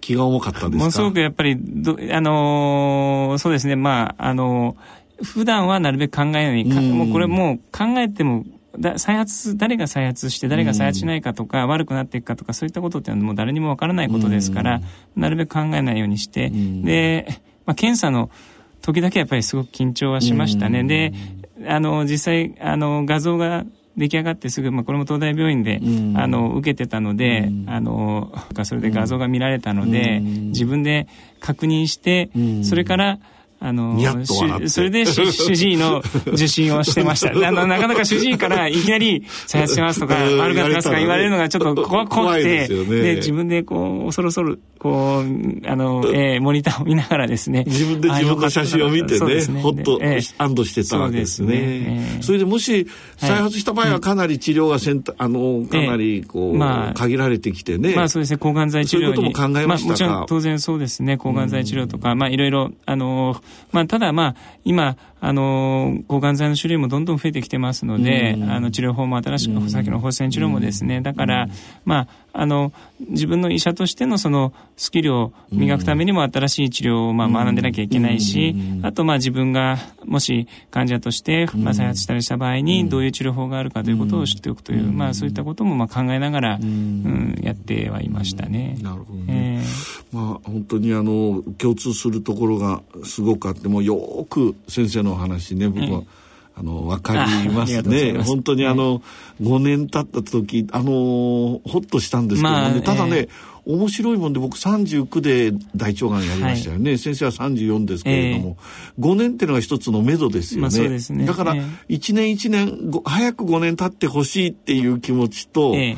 [0.00, 0.78] 気が重かったんですか？
[0.78, 8.44] ものすごくやっぱりど、あのー、そうですねまああのー、普段はなるべく考えない、もうこれもう考えても
[8.78, 17.26] だ再発誰が再発して誰が再発しないかとか、うん、悪くなっていくかとかそういったことっていうのはもう誰にもわからないことですから、うん、なるべく考えないようにして、うん、で、
[17.64, 18.30] まあ、検査の
[18.82, 20.84] 時だけやっぱりすごく緊張はしましたね。
[20.84, 21.12] で
[21.66, 23.64] あの実際あの画像が
[23.96, 25.80] 出来上がってすぐ、まあ、これも東大病院で、
[26.16, 28.30] あの受けてたので、あの
[28.64, 31.08] それで画像が見られたので、自分で
[31.40, 32.28] 確認して、
[32.62, 33.18] それから
[33.58, 33.98] あの
[34.66, 37.30] それで主治医の受診をしてました。
[37.48, 42.68] あのなかなか主治医からいきなり「再発します」とか「悪くなってます」とか言われるのがちょっと怖くて。
[42.68, 47.64] で自分でこう恐る恐るこうあの、えー、モニターを見ながらですね。
[47.66, 49.62] 自分で自分の写真を見てねね。
[49.62, 50.00] ほっと
[50.38, 52.18] 安堵してたわけですね。
[52.20, 57.94] それでもし再発した場合はかなり治療がせんあのかなりこう、まあ、限られてきてね。
[57.94, 58.38] まあそうですね。
[58.38, 61.16] 抗がん剤治療そういうことも考えましたか、まあ、もちろん当然そうですね。
[61.16, 63.40] 抗がん剤治療とか、まあいろいろあの
[63.72, 71.48] まあ、ただ、まあ、今、あの抗がん剤の種類もどんどん増えてきてますので、あの治療法も新しく、さっきの放射線治療もですね、だから、
[71.84, 88.76] まあ、あの自分の医者としてのそのスキルを磨くためにも新しい治療をまあ学んでなきゃいけないし、あとまあ自分がもし患者としてまあ再発したりした場合にどういう治療法があるかということを知っておくという、まあそういったこともまあ考えながら、うん、やってはいましたね。
[88.82, 89.24] なるほどね。
[89.28, 89.45] えー、
[90.12, 96.02] まあ本当にあの共通するところがすごくあってもよく先生のお話ね僕は、
[96.58, 98.12] あの、わかりますね。
[98.14, 98.30] ます。
[98.30, 99.02] 本当にあの、
[99.42, 103.28] 5年経った時、あの、ほっとしたんですけどもね、まあただね、え
[103.66, 106.96] 面白いもんで僕39で大腸がんやりましたよね。
[106.98, 108.56] 先生は34ですけれども、
[109.00, 110.78] 5年っていうのが一つの目処ですよね。
[110.78, 111.26] まあね。
[111.26, 115.96] だからえ、1年1年、ご早く5年経ってほしいっていう気持ちと、ええ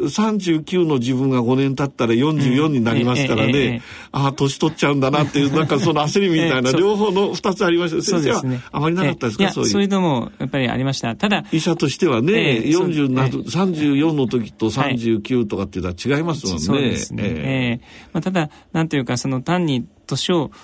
[0.00, 3.82] 39の自分が5年経ったら44になりますからね、
[4.12, 8.02] ああ、年取っちゃうんだなっていう、 なんかその焦りみたいな、両方の2つありました。
[8.02, 8.42] 先生は。
[8.72, 9.88] あまりなかったですか、そういうそういう。
[9.88, 11.16] のもやっぱりありました。
[11.16, 16.62] ただ、医者としてはね、ええそう40なる、ええ34の時と39とかっていうのは違いますもんね。
[16.62, 17.22] そうですね。
[17.24, 20.56] えええまあ、ただ、なんていうか、その単に年をか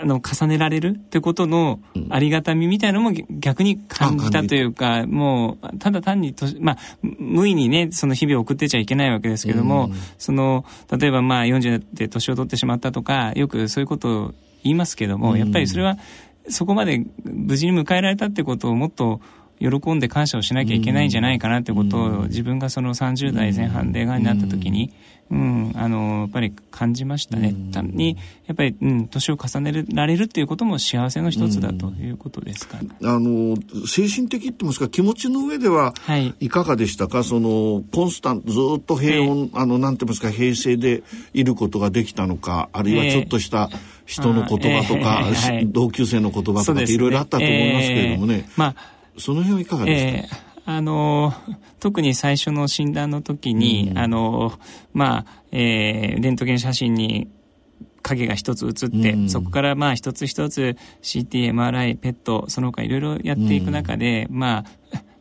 [0.00, 10.64] あの重ねられるってことのありがたみみたいなのもぎ逆に感じたというか、もう、ただ単に年、まあ、無意にね、その日々を送ってちゃいけないわけですけども、その、
[10.96, 15.98] 例えばまあ40で年を取ってしまったとか、よくそういうことを言いますけども、やっぱりそれは、
[16.48, 19.20] そこまで無事に迎えられたってことをもっと
[19.70, 24.92] 喜んで感謝をしなきゃいけないんじゃないかなってことを自分がその30代前半でがんになった時に、
[25.30, 27.54] うん、あの、やっぱり感じましたね。
[27.72, 32.88] 単に、やっぱり、うん、年を重ねられるっていうことも幸せの一つだということですかね。
[33.02, 36.34] あの、精神的って言いますか、気持ちの上では、はい。
[36.40, 37.24] いかがでしたか？
[37.24, 43.70] その、コンスタント、ずっと平穏、あの、なんて言いますか、平静でいることができたのか、あるいはちょっとした
[44.04, 45.56] 人の言葉とか、ええはい。
[45.56, 48.50] はい同級生の言葉とかっていろいろあったと思いますけれどもね、ええ。
[48.56, 51.34] まあ、その辺はいかがですか、えーあの
[51.78, 54.54] 特に最初の診断の時に、あの
[54.94, 57.28] まあ、えーレントゲン写真に
[58.04, 59.28] 影が一つ写って、うん。
[59.28, 64.64] そこからまあ一つ一つ CT、MRI、ペット、その他いろいろやっていく中で、まあ、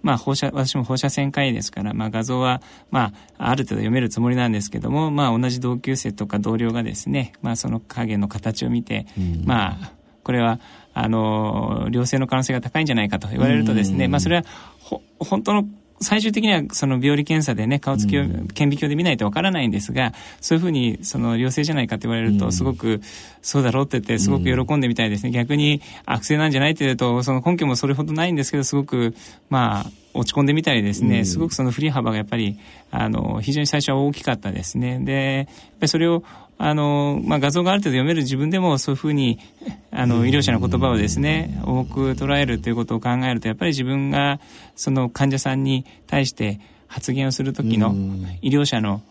[0.01, 9.08] まあ放射、私も放射線科医ですから、まあ画像は、まあ、ある程度読めるつもりなんですけども、まあ同じ同級生とか同僚がですね、まあその影の形を見て、
[9.45, 10.60] まあ、これは、
[10.93, 14.43] あの、良性の可能性が高いんじゃないかと言われるとですね、まあそれは、
[14.79, 15.65] ほ、本当の
[16.03, 23.01] 最終的にはその病理検査でね、顔つきを顕微鏡で見ないとわからないんですが、そういうふうにその良性じゃないかって言われると、すごく
[23.41, 25.32] そうだろうって言って、すごく喜んでみたいですね。
[25.32, 29.15] 逆に悪性なんじゃないって言うと、その根拠もそれほどないんですけど、すごく、
[29.49, 32.60] まあ、落ち込んでみたりですね、すごくその振り幅がやっぱり、
[32.91, 34.99] あの、非常に最初は大きかったですね。
[34.99, 35.51] で、やっぱ
[35.84, 36.23] りそれを、
[36.57, 39.39] あの、まあ、画像がある程度読める自分でもそういうふうに、
[39.91, 44.39] あの、医療者の言葉をですね、重く捉えるということを考えると、やっぱり自分が、
[44.75, 47.95] その患者さんに対して発言をする時の
[48.41, 49.01] 医療者の、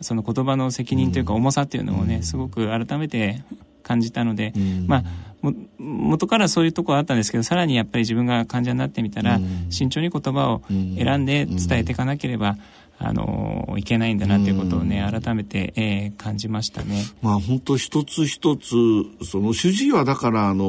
[0.00, 3.42] その言葉の責任というか重さっていうのをね、すごく改めて
[3.82, 4.52] 感じたので、
[4.86, 5.04] まあ、
[5.42, 9.38] も元からそういうところはあったんですけど、さらにやっぱり自分が患者になってみたら、
[9.70, 12.56] 慎重に言葉を選んで伝えていかなければ、
[12.98, 17.04] あのいけないんだなということをね、改めて、えー感じましたね。
[17.22, 18.74] まあ本当一つ一つ、
[19.24, 20.64] その主治医はだからあの、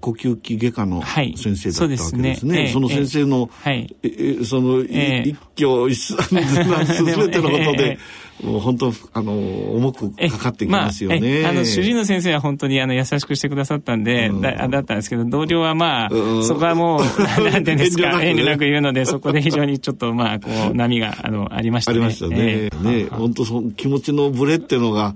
[0.00, 2.18] 呼吸器外科のはい先生だったわけですね。
[2.18, 3.96] そうですねええその先生の、はい。
[4.02, 6.40] ええその、いええ一挙一すべ
[7.28, 7.98] てのことで、
[8.42, 11.20] もう本当、あの、重くえかかってきますよね。
[11.20, 17.00] まあえあの、主治医の先生は本当にあの優しくしてくださったんで、うんだだったんですけど、同僚はまあ、うんそこはもう、
[17.50, 21.98] なんていうんですか、遠慮なくねなく言うので、そこで非常にちょっとまあ、こう、波が、あの、ありましたね。
[21.98, 22.36] ありましたね。
[22.38, 25.14] ええね、本当その気持ちのブレっていうのが、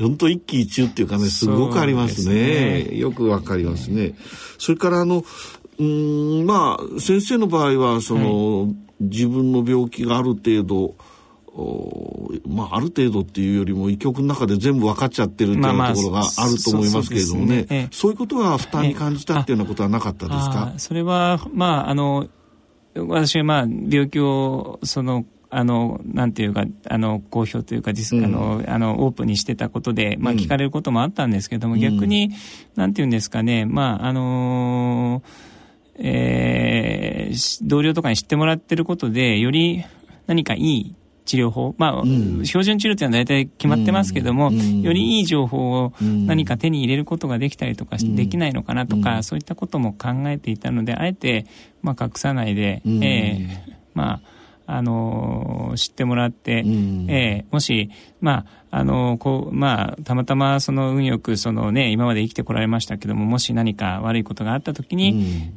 [0.00, 2.34] 本当一喜一憂っていうかね、すごくありますね。
[2.34, 4.14] ですよくわかりますね。
[4.58, 5.24] それからあの、
[5.78, 10.96] うーん、まあ、先生の場合は、その、自分の病気がある程度、お
[12.46, 20.72] まあ、ある程度っていうよりも、医局の中で全部分かっちゃってるっていうところがあると思いますけれどもね、そういうことは負担に感じたっていうようなことはなかったですか？
[20.78, 22.28] それは、まあ、あの、
[22.94, 28.24] 私はまあ、病気を、その、あの、なんていうか、あの、公表というか、実うん。
[28.24, 30.38] あの、あの、オープンにしてたことで、まあ、うん。
[30.38, 31.80] 聞かれることもあったんですけども、うん。
[31.80, 32.30] 逆に、
[32.74, 35.22] なんていうんですかね、まあ、あの
[35.96, 39.84] えーし同僚とかに知ってもらってることで、より
[40.26, 42.44] 何かいい治療法、まあ、ん。
[42.44, 44.82] 標準治療っていうのは大体決まってますけども、うん。
[44.82, 49.22] よりいい情報をうん何か手に入れることができたりとかしうんできないのかなとか、うん。
[49.22, 51.46] そういったことも考えていたので、あえて、
[51.82, 53.04] まあ、隠さないで、うん。
[53.04, 54.20] えーま
[54.66, 57.06] あ、あのー知ってもらって、うん。
[57.10, 65.52] えーもし、まあ、あのーこう、まあ、たまたまその運よく、そのね、今まで生きてこられましたけども、もし何か悪いことがあったときに、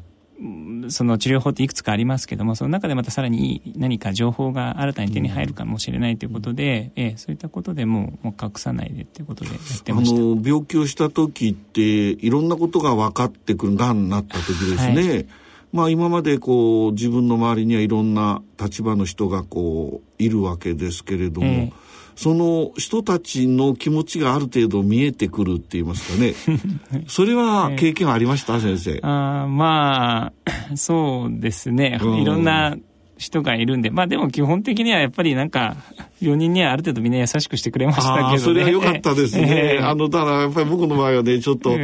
[0.90, 10.20] その治療法っていくつかありますけども、その中でまたさらにいい何か情報が新たに手に入るかもしれないということで、えーそういったことでもうもう隠さないでっていうことでやってあました。
[10.20, 15.28] の病気をした時っていろんなことが分かってくるがんになった時ですね、
[15.72, 21.85] まあ今までこう自分の周りにはいろんな立場の人がこういるわけですけれども、ええ
[22.16, 26.34] その人たちの気持ちがある程度見えてくるって言いますかね。
[27.08, 29.00] それは経験ありました、先生。
[29.04, 32.00] あまあ、 そうですね。
[32.02, 32.78] いろんな
[33.18, 35.76] 人がいるんで、まあでも基本的にはやっぱりなんか、
[36.22, 38.40] 病人にはある程度みんな優しくしてくれましたけどね。
[38.40, 39.80] それは良かったですね。
[39.84, 41.78] あの、だからやっぱり僕の場合はね、ちょっと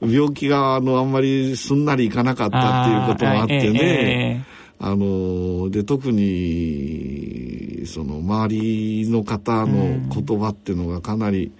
[0.00, 4.44] 病気があの、あんまりすんなりいかなかったっていうこともあってね。
[4.86, 11.52] あので特にその周りの方の言葉っていうのがかなり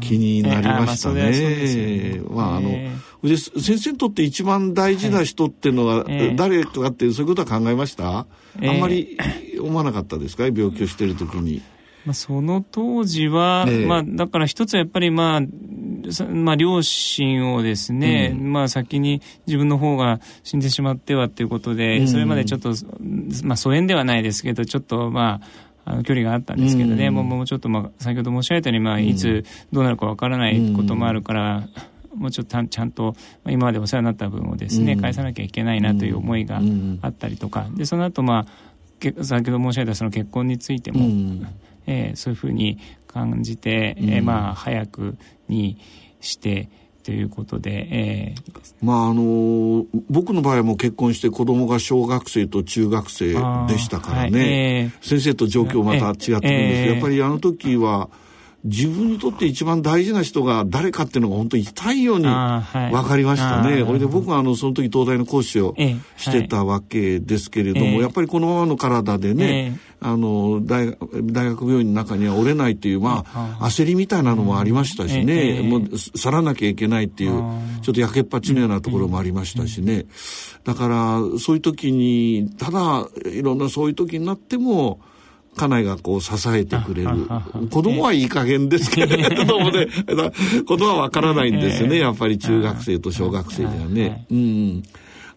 [0.00, 2.20] 気になりましたね。
[2.30, 2.70] まああの
[3.24, 6.04] で先生にとって一番大事な人っていうのは
[6.36, 8.26] 誰かってそういうことは考えました、あ
[8.62, 9.18] んまり
[9.60, 10.44] 思わなかったですか？
[10.44, 11.62] 病気をしてる時に。
[12.08, 15.40] まあ、その当時は、まあ、だから一つはやっぱりまあ
[16.32, 22.72] まあ、両親をですね、うん、まあ、先に自分の方が死んでしまってはということで、うん、それまでちょっと、
[23.44, 25.42] まあ、疎遠ではないですけど、ちょっと、ま
[25.84, 31.68] あ、あの距離があったんですけどね、うん、もうもうちょっと、まあ、先ほど申し上げたように、まあ、いつどうなるかわからないこともあるから、
[32.14, 33.14] もうちょっとちゃんと
[33.46, 36.62] 今までお世話になった分をですね、返さなきゃいけないなという思いが
[37.02, 38.68] あったりとか、でその後、まあ
[39.22, 41.46] 先ほど申し上げたその結婚についても、
[41.88, 45.16] えー、そういうふうに感じて、うん、えー、まあ、早く
[45.48, 45.78] に
[46.20, 46.68] して
[47.02, 53.28] ということで、えー、まああの僕の場合はもう結婚して子供が小学生と中学生
[53.66, 54.48] でしたからね、はい。
[54.48, 58.10] えー、先生と状況また違ってくるんですけど、えー、やっぱりあの時は
[58.64, 63.84] 自分にとって一番大事な人が誰かっていうのが本当に痛いように分かりましたね。
[63.84, 65.76] これで僕はあのその時東大の講師を
[66.16, 70.96] してたわけですけれども、えー、やっぱりこのままの体でね、えー、あの大
[71.32, 77.40] 大学病院の中には折れないっていうまあ焦りみたいなのもありましたしね、えー、もう去らなきゃいけないっていう
[77.82, 80.06] ちょっとやけっぱちのようなところもありましたしね。
[80.64, 84.98] だからそういう時にただいろんなそういう時になっても
[85.58, 87.10] 家内がこう支えてくれる。
[87.70, 89.88] 子供はいい加減ですけれどもね、
[90.66, 91.98] ことはわからないんですよね。
[91.98, 94.24] やっぱり中学生と小学生ではね。
[94.30, 94.82] うん。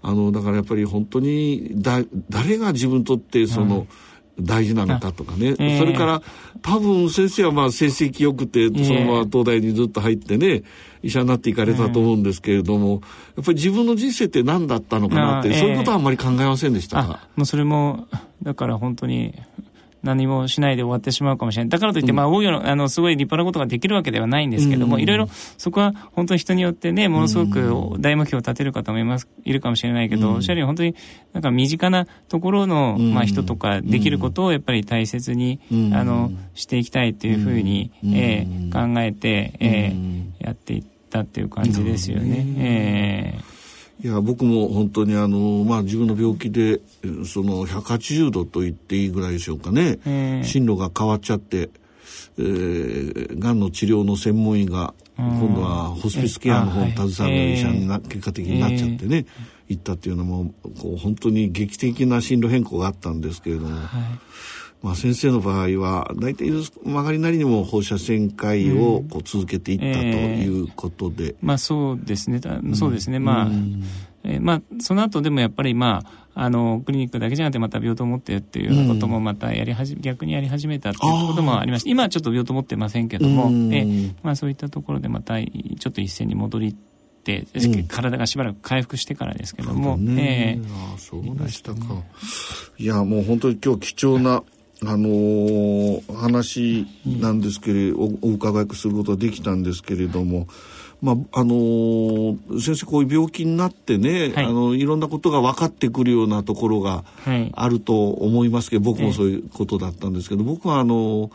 [0.02, 3.86] あの、だからやっぱり本当に、だ、誰が自分にとってその、
[4.40, 5.56] 大事なのかとかね。
[5.78, 6.22] それから、
[6.64, 10.64] 多分先生はまあ成績良くて、そのまま東大にずっと入ってね、
[11.04, 13.02] 医者になっていかれたと思うんですけれども、
[13.36, 17.28] やっぱり自分の人生って何だったのかなって、そういうことはあんまり考えませんでしたか？
[17.36, 18.08] もうそれも、
[18.42, 19.34] だから本当に、
[20.04, 21.70] 何もしないで終わってしまうかもしれない。
[21.70, 25.28] だからといって、まあ、大の、あの、すごい立派なことができるわけではないんですけども、いろいろ、
[25.58, 30.96] そこは本当に人によってね、ものすごく大目標を立てる方もいます、いるかもしれないけど、おっしゃるように本当に
[31.34, 35.60] なんか身近なところの、まあ、人とかできることをやっぱり大切に、
[35.94, 42.46] あの、していきたいというふうに、えー、考えて、えー、やっていったっていう感じですよね。
[42.58, 43.51] えー
[44.04, 46.82] いや僕も本当にあの、まあ、自分の病気で
[47.26, 50.00] その180度と言っていいぐらいでしょうかね、
[50.44, 51.70] 進路が変わっちゃって、
[52.38, 59.28] えー、がんの治療の専門医が今度はホスピスケアの方に携わる医者にな、結果的になっちゃってね、
[59.68, 63.76] 行ったっていうのもこう本当に劇的な進路変更があったんですけれども。
[63.76, 63.82] はい
[64.82, 71.32] まあ、先生の場合は大体曲がりなりにも放射線科医をこう続けていったということで、うんえ。
[71.34, 72.42] ー、まあそうですね。
[72.74, 73.48] そうですね、まあ、
[74.24, 86.76] えー、まあその後でもやっぱりまああのクリニックだけじゃなくてまた病棟を持ってっていうようなこともまたやりはじ、逆にやり始めたっていうこともありまして今はちょっと病棟持ってませんけども、えー、まあ、そういったところでまたちょっと一斉に戻り
[87.24, 90.60] て、うん、体がしばらく回復してからですけども、ね。
[90.64, 91.80] えー、あそうでしたか、
[92.78, 94.44] いやもう本当に今日貴重な
[94.84, 100.48] あのー、話なんですけれど、おお伺いすることができたんですけれども、
[101.02, 107.04] まあ、あのー、先生こういう病気になってね、はい、あのいろんなことが分かってくるようなところが
[107.54, 111.32] あると思いますけど、僕もそういうことだったんですけど、僕はあのー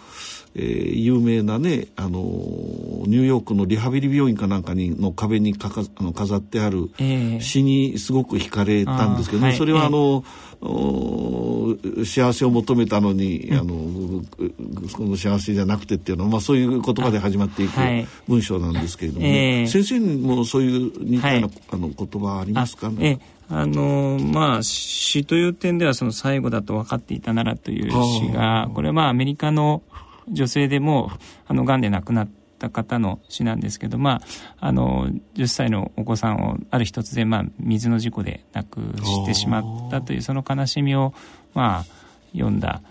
[0.58, 6.90] えー、有名なね、あのニューヨークのリハビリ病院かなんかにの壁にかかあの飾ってある
[7.40, 10.45] 詩にすごく惹かれたんですけど、ね、それはあの、えー、
[12.04, 17.78] 幸せを求めたのに、うん、あのその幸せじゃなくてっていうのは、まあ、そういう言葉で始まっていく
[18.28, 22.88] 文章なんですけれども、ね、えー、先生にもそういう似たような、はい、あの言葉ありますか？
[22.90, 23.20] ね。
[23.48, 29.82] あのまあ詩という点ではその最後だと分かっていたならという詩がこれはまあアメリカの
[30.28, 31.12] 女性でも
[31.46, 32.28] あの癌で亡くなっ
[32.58, 34.20] た方の死なんですけど、ま
[34.60, 41.14] あ、あの10歳のお子さんをある日突然、まあ、水の事故で亡くしてしまったというその悲しみを、
[41.54, 41.84] まあ、
[42.32, 42.82] 読んだ、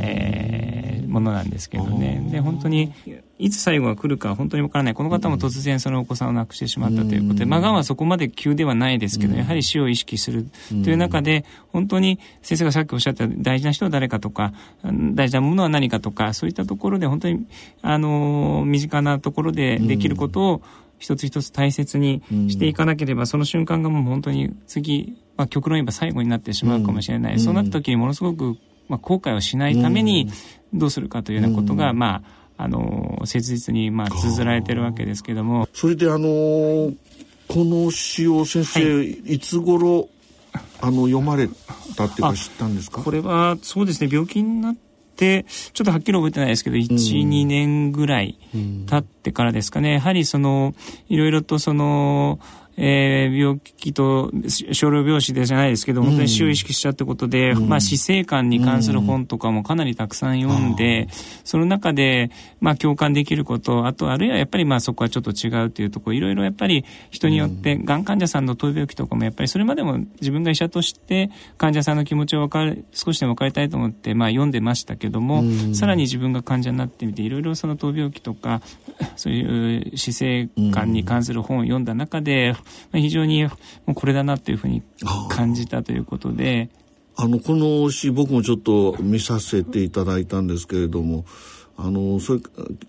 [0.00, 2.26] えー、ものなんですけどね。
[2.30, 2.92] で本当に
[3.38, 4.94] いつ最後が来るか本当にわからない。
[4.94, 14.52] この方も突然そのお子さんを亡くしてしまったということで、まあ、がんはそこまで急ではないですけど、やはり死を意識するという中で本当に先生がさっきおっしゃった大事な人は誰かとか
[14.84, 17.46] 大事なものは何かとかそういったところで本当に
[17.82, 20.62] あの身近なところでできることを
[20.98, 28.56] 一つ一つ大切にしていかなければ、その瞬間がもう本当に次、まあ、極論言えば最後になってしまうかもしれない、そうなった時にものすごく、
[28.88, 30.30] まあ、後悔をしないために
[30.72, 35.68] どうするかというようなことが、まああの切実にまあ綴られてるわけですけども。
[35.72, 36.92] それであの
[37.46, 40.08] この詩を先生、はい、いつ頃
[40.80, 41.48] あの読まれ
[41.96, 43.02] たっていうか知ったんですか？
[43.02, 44.76] これはそうですね病気になっ
[45.16, 49.94] てちょっとはっきり覚えてないですけど12、うん、年ぐらい経ってからですかね。
[49.94, 50.74] やはりその
[51.08, 52.38] いろいろとその
[52.76, 61.08] えー、病気と少量病死でじゃないですけど、本当に死を意識したってことで、うん、まあ死生観に関する本とかもかなりたくさん読んで、うん、
[61.44, 78.62] その中で、まあ共感できること、あとあるいはやっぱりまあそこはちょっと違うというところ、いろいろやっぱり人によって、が、ん患者さんの闘病期とかもやっぱりそれまでも自分が医者として患者さんの気持ちを分かる、少しでも分かりたいと思って、まあ読んでましたけども、うん、さらに自分が患者になってみて、いろいろその闘病期とか、
[79.16, 82.54] そういう死生観に関する本を読んだ中で、
[82.92, 83.50] 非常にも
[83.88, 84.82] うこれだなというふうに
[85.28, 86.68] 感じたということで。
[87.16, 91.24] あの、この詩僕もちょっと見させていただいたんですけれども、
[91.76, 92.40] あの、それ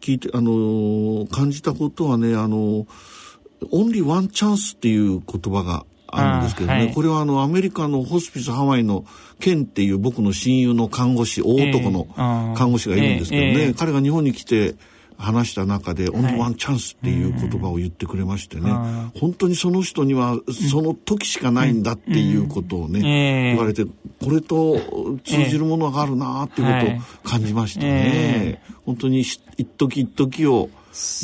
[0.01, 2.87] 聞いて、あの、感じたことはね、あの、
[3.71, 9.05] オンリーワンチャンスっていう言葉があるんですけどね、はい、これはあのアメリカのホスピスハワイの
[9.39, 13.69] ケンっていう僕の親友の看護師大男の看護師がいるんですけどね、えーえ。
[13.71, 14.75] ー、彼が日本に来て
[15.17, 20.37] 話した中で「オンリワンチャンス」っていう言葉を言ってくれましてね、はい、本当にその人には
[20.69, 23.91] その時しかないんだっていうことをね、言われてこ
[24.29, 24.79] れと
[25.23, 27.85] 通じるものがあるなっていうことを感じましたね。
[27.87, 29.39] えー、本当に一
[29.77, 30.69] 時一時を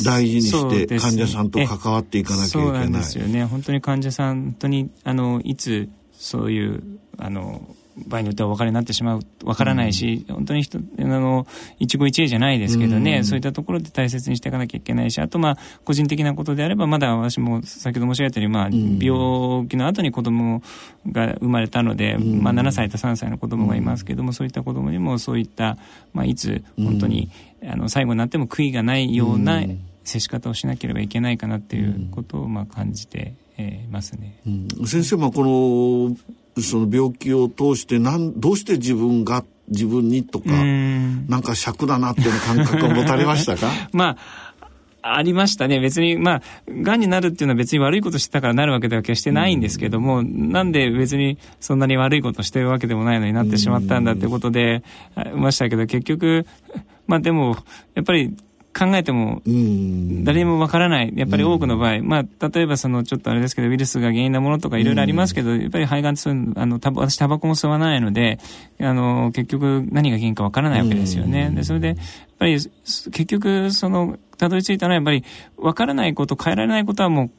[0.03, 2.67] 大事にして患者さんと関わっていかなきゃいけない。
[2.67, 3.45] そうなんですよね。
[3.45, 6.83] 本当に患者さん、本当にあのいつそういう
[7.17, 11.45] あの場合によってはお別れになってしまうわからないし、うん、本当に人あの
[11.79, 20.61] 一期一会じゃないですけどね、うん、そういったところで大切にしていかなきゃいけないしあとまあ個人的なことであればまだ私も先ほど申し上げたように、まあ、病気の後に子供
[21.11, 25.77] が生まれたので、うん、まあ、7歳と3歳の子供がいますけども、そういった子供にもそういった、
[26.13, 27.29] まあ、いつ本当に、
[27.63, 29.63] あの最後になっても悔いがないような
[30.03, 34.39] 接し方をしなければいけないかなっていうことをまあ感じて、えー、ますね。
[34.85, 36.15] 先生もこの
[36.59, 43.71] その病気を通してなんどうして自分が自分にとかなんか尺だなっていう感覚を持たれましたか？
[43.93, 44.51] まあ
[45.03, 45.79] ありましたね。
[45.79, 54.83] 別に、まあ、癌になるっていうのは別に悪いことしてたからなるわけでは決してないんですけども、うん、なんで別にそんなに悪いことしてるわけでもないのになってしまったんだってことで、
[55.35, 56.45] ましたけど、結局、
[57.07, 57.57] まあでも、
[57.95, 58.35] やっぱり
[58.77, 59.41] 考えても
[60.23, 61.13] 誰もわからない。
[61.15, 68.39] やっぱり多くの場合、まあ、例えばその、ちょっとあれですけど、ウイルスが原因なものとかいろいろありますけど、やっぱり肺がんってあの、た私タバコも吸わないので、
[68.79, 71.51] あの、結局何が原因かわからないわけですよね。
[71.53, 71.97] で、それで、やっ
[72.39, 75.23] ぱり結局、その、たどり着いたのはやっぱり、
[75.57, 77.31] わからないこと、変えられないことはもう、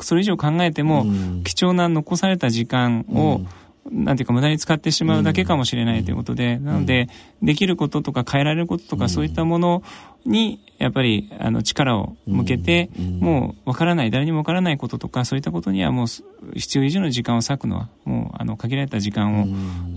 [0.00, 1.06] それ以上考えても、
[1.44, 3.42] 貴重な残された時間を、
[3.90, 7.08] なんていうか無駄に使ってしまうだけかもしれないということで、なので、
[7.42, 9.82] できることとか変えられることとかそういったもの
[10.24, 16.06] に、やっぱり、あの、力を向けて、もうわからない、誰にもわからないこととか、そういったことにはもう
[16.54, 19.46] 必要以上の時間を割くのは、もう、あの、限られた時間を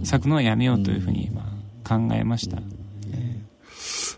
[0.09, 1.41] 割くのはやめようというふうに、ま
[1.83, 2.61] あ、考えました。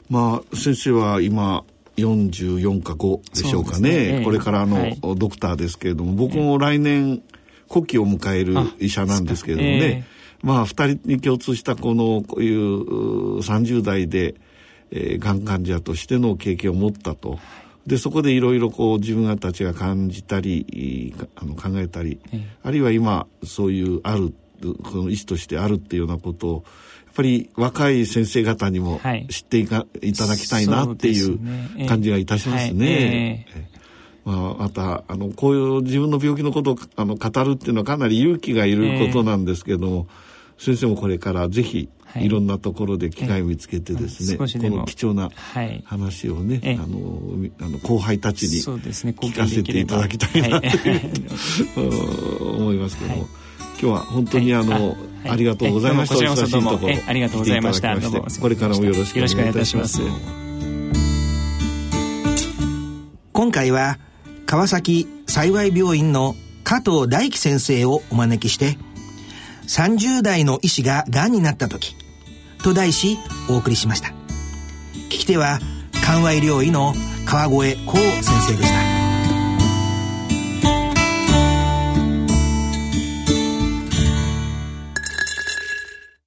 [0.09, 1.63] まあ、先生は今、
[1.97, 4.19] 44か5でしょうかね。
[4.19, 4.21] ね。
[4.23, 7.21] これからのドクターですけれども、僕も来年、
[7.73, 10.05] 古希を迎える医者なんですけれどもね、
[10.41, 14.35] えー、まあ二人に共通したこのこういう30代で、
[14.91, 17.39] えー、がん患者としての経験を持ったと。
[17.87, 26.63] でそこでいろいろこう自分たちが感じたりあの考えたり、えー、あるいは今そういうあるこの医師としてあるっていうようなことを
[27.05, 33.45] やっぱり若い先生方にも知っていか、はい、いただきたいなっていう感じがいたしますね。
[34.25, 40.07] えーはいえーまあ、またあのこういう自分の病気のことをあの語るっていうのはかなり勇気がいることなんですけども、
[40.57, 45.29] えー、先生もこれからぜひいろんなところで機会を見つけてですね、はい、この貴重な
[45.85, 46.87] 話をね、はい、あの
[47.59, 50.67] あの後輩たちに聞かせていただきたいなと
[52.55, 53.29] 思いますけども、はい、
[53.71, 54.95] 今日は本当にあの、
[55.25, 56.15] ありがとうございました。
[56.15, 57.97] お忙しいところありがとうございました。
[58.39, 60.01] これからもよろしくお願いいたします。
[63.31, 63.97] 今回は
[64.45, 68.77] 川崎幸病院の加藤大樹先生をお招きして
[69.67, 71.95] 30代の医師が癌になった時
[72.63, 73.17] と題し
[73.49, 74.09] お送りしました。
[75.09, 75.59] 聞き手は
[76.05, 76.93] 緩和医療医の
[77.25, 78.93] 川越幸先生でした。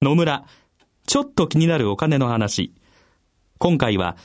[0.01, 0.45] 野村
[1.05, 2.73] ちょっと気になるお金の話。
[3.57, 4.15] 今回は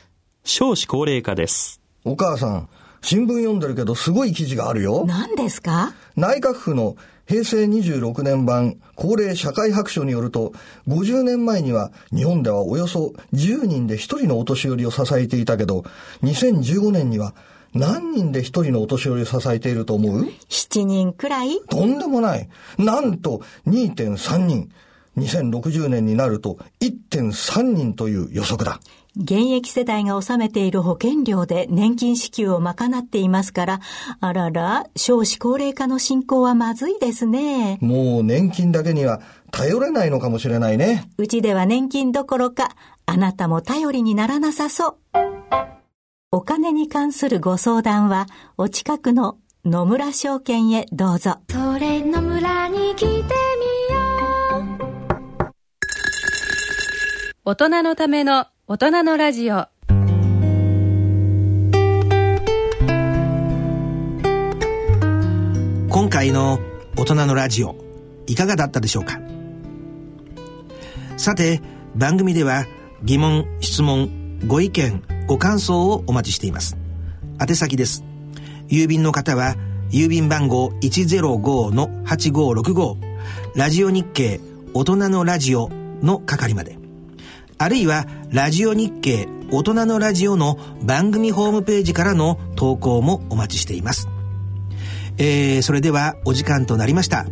[0.45, 1.81] 少子高齢化です。
[2.05, 2.69] お母さん
[3.03, 5.93] 新聞読んでるけどすごい記事があるよ何ですか？
[6.17, 6.97] 内閣府の
[7.27, 10.53] 平成26年版高齢社会白書によると、
[10.89, 15.85] 50年前には日本ではおよそ10人で1人のお年寄りを支えていたけど、
[16.23, 17.35] 2015年には
[17.75, 21.61] 何人で1人のお年寄りを支えていると思う ?7 人くらい？
[21.71, 22.49] とんでもない。
[22.77, 24.71] なんと2.3人。
[25.17, 28.81] 2060年になると1.3人という予測だ。
[29.15, 33.81] 現役世代が納めている保険料で年金支給を賄っていますから、
[34.21, 37.77] あらら、少子高齢化の進行はまずいですね。
[37.83, 41.11] もう年金だけには頼れないのかもしれないね。
[41.19, 42.71] うちでは年金どころか、
[43.05, 44.97] あなたも頼りにならなさそう。
[46.31, 49.37] お金に関するご相談は、お近くの
[49.67, 51.37] 野村証券へどうぞ。
[51.51, 53.33] それ野村に来てみよう。
[57.45, 59.67] 大人のための大人のラジオ。
[65.91, 66.59] 今回の
[66.97, 67.77] 大人のラジオ
[68.27, 69.21] いかがだったでしょうか？
[71.19, 71.61] さて
[71.97, 72.65] 番組では
[73.03, 76.79] 疑問質問ご意見ご感想をお待ちしています。
[77.47, 78.05] 宛先です。
[78.69, 79.55] 郵便の方は
[79.91, 82.97] 郵便番号105-8565
[83.55, 84.41] ラジオ日経
[84.73, 85.69] 大人のラジオ
[86.01, 86.81] の係まで。
[87.63, 94.09] あるいは、ラジオ日経大人のラジオの番組ホームページからの投稿もお待ちしています。
[95.17, 97.25] えー、それではお時間となりました。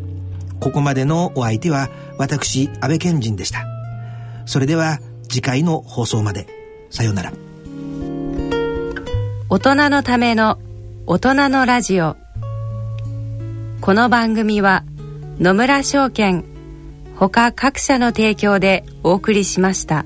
[0.61, 3.64] ここまでのお相手は私、安倍賢人でした。
[4.47, 6.47] それでは次回の放送まで。
[6.91, 7.33] さようなら。
[9.49, 10.61] 大人のための
[11.07, 12.16] 大人のラジオ。
[13.81, 14.85] この番組は
[15.41, 16.45] 野村証券
[17.16, 20.05] ほか各社の提供でお送りしました。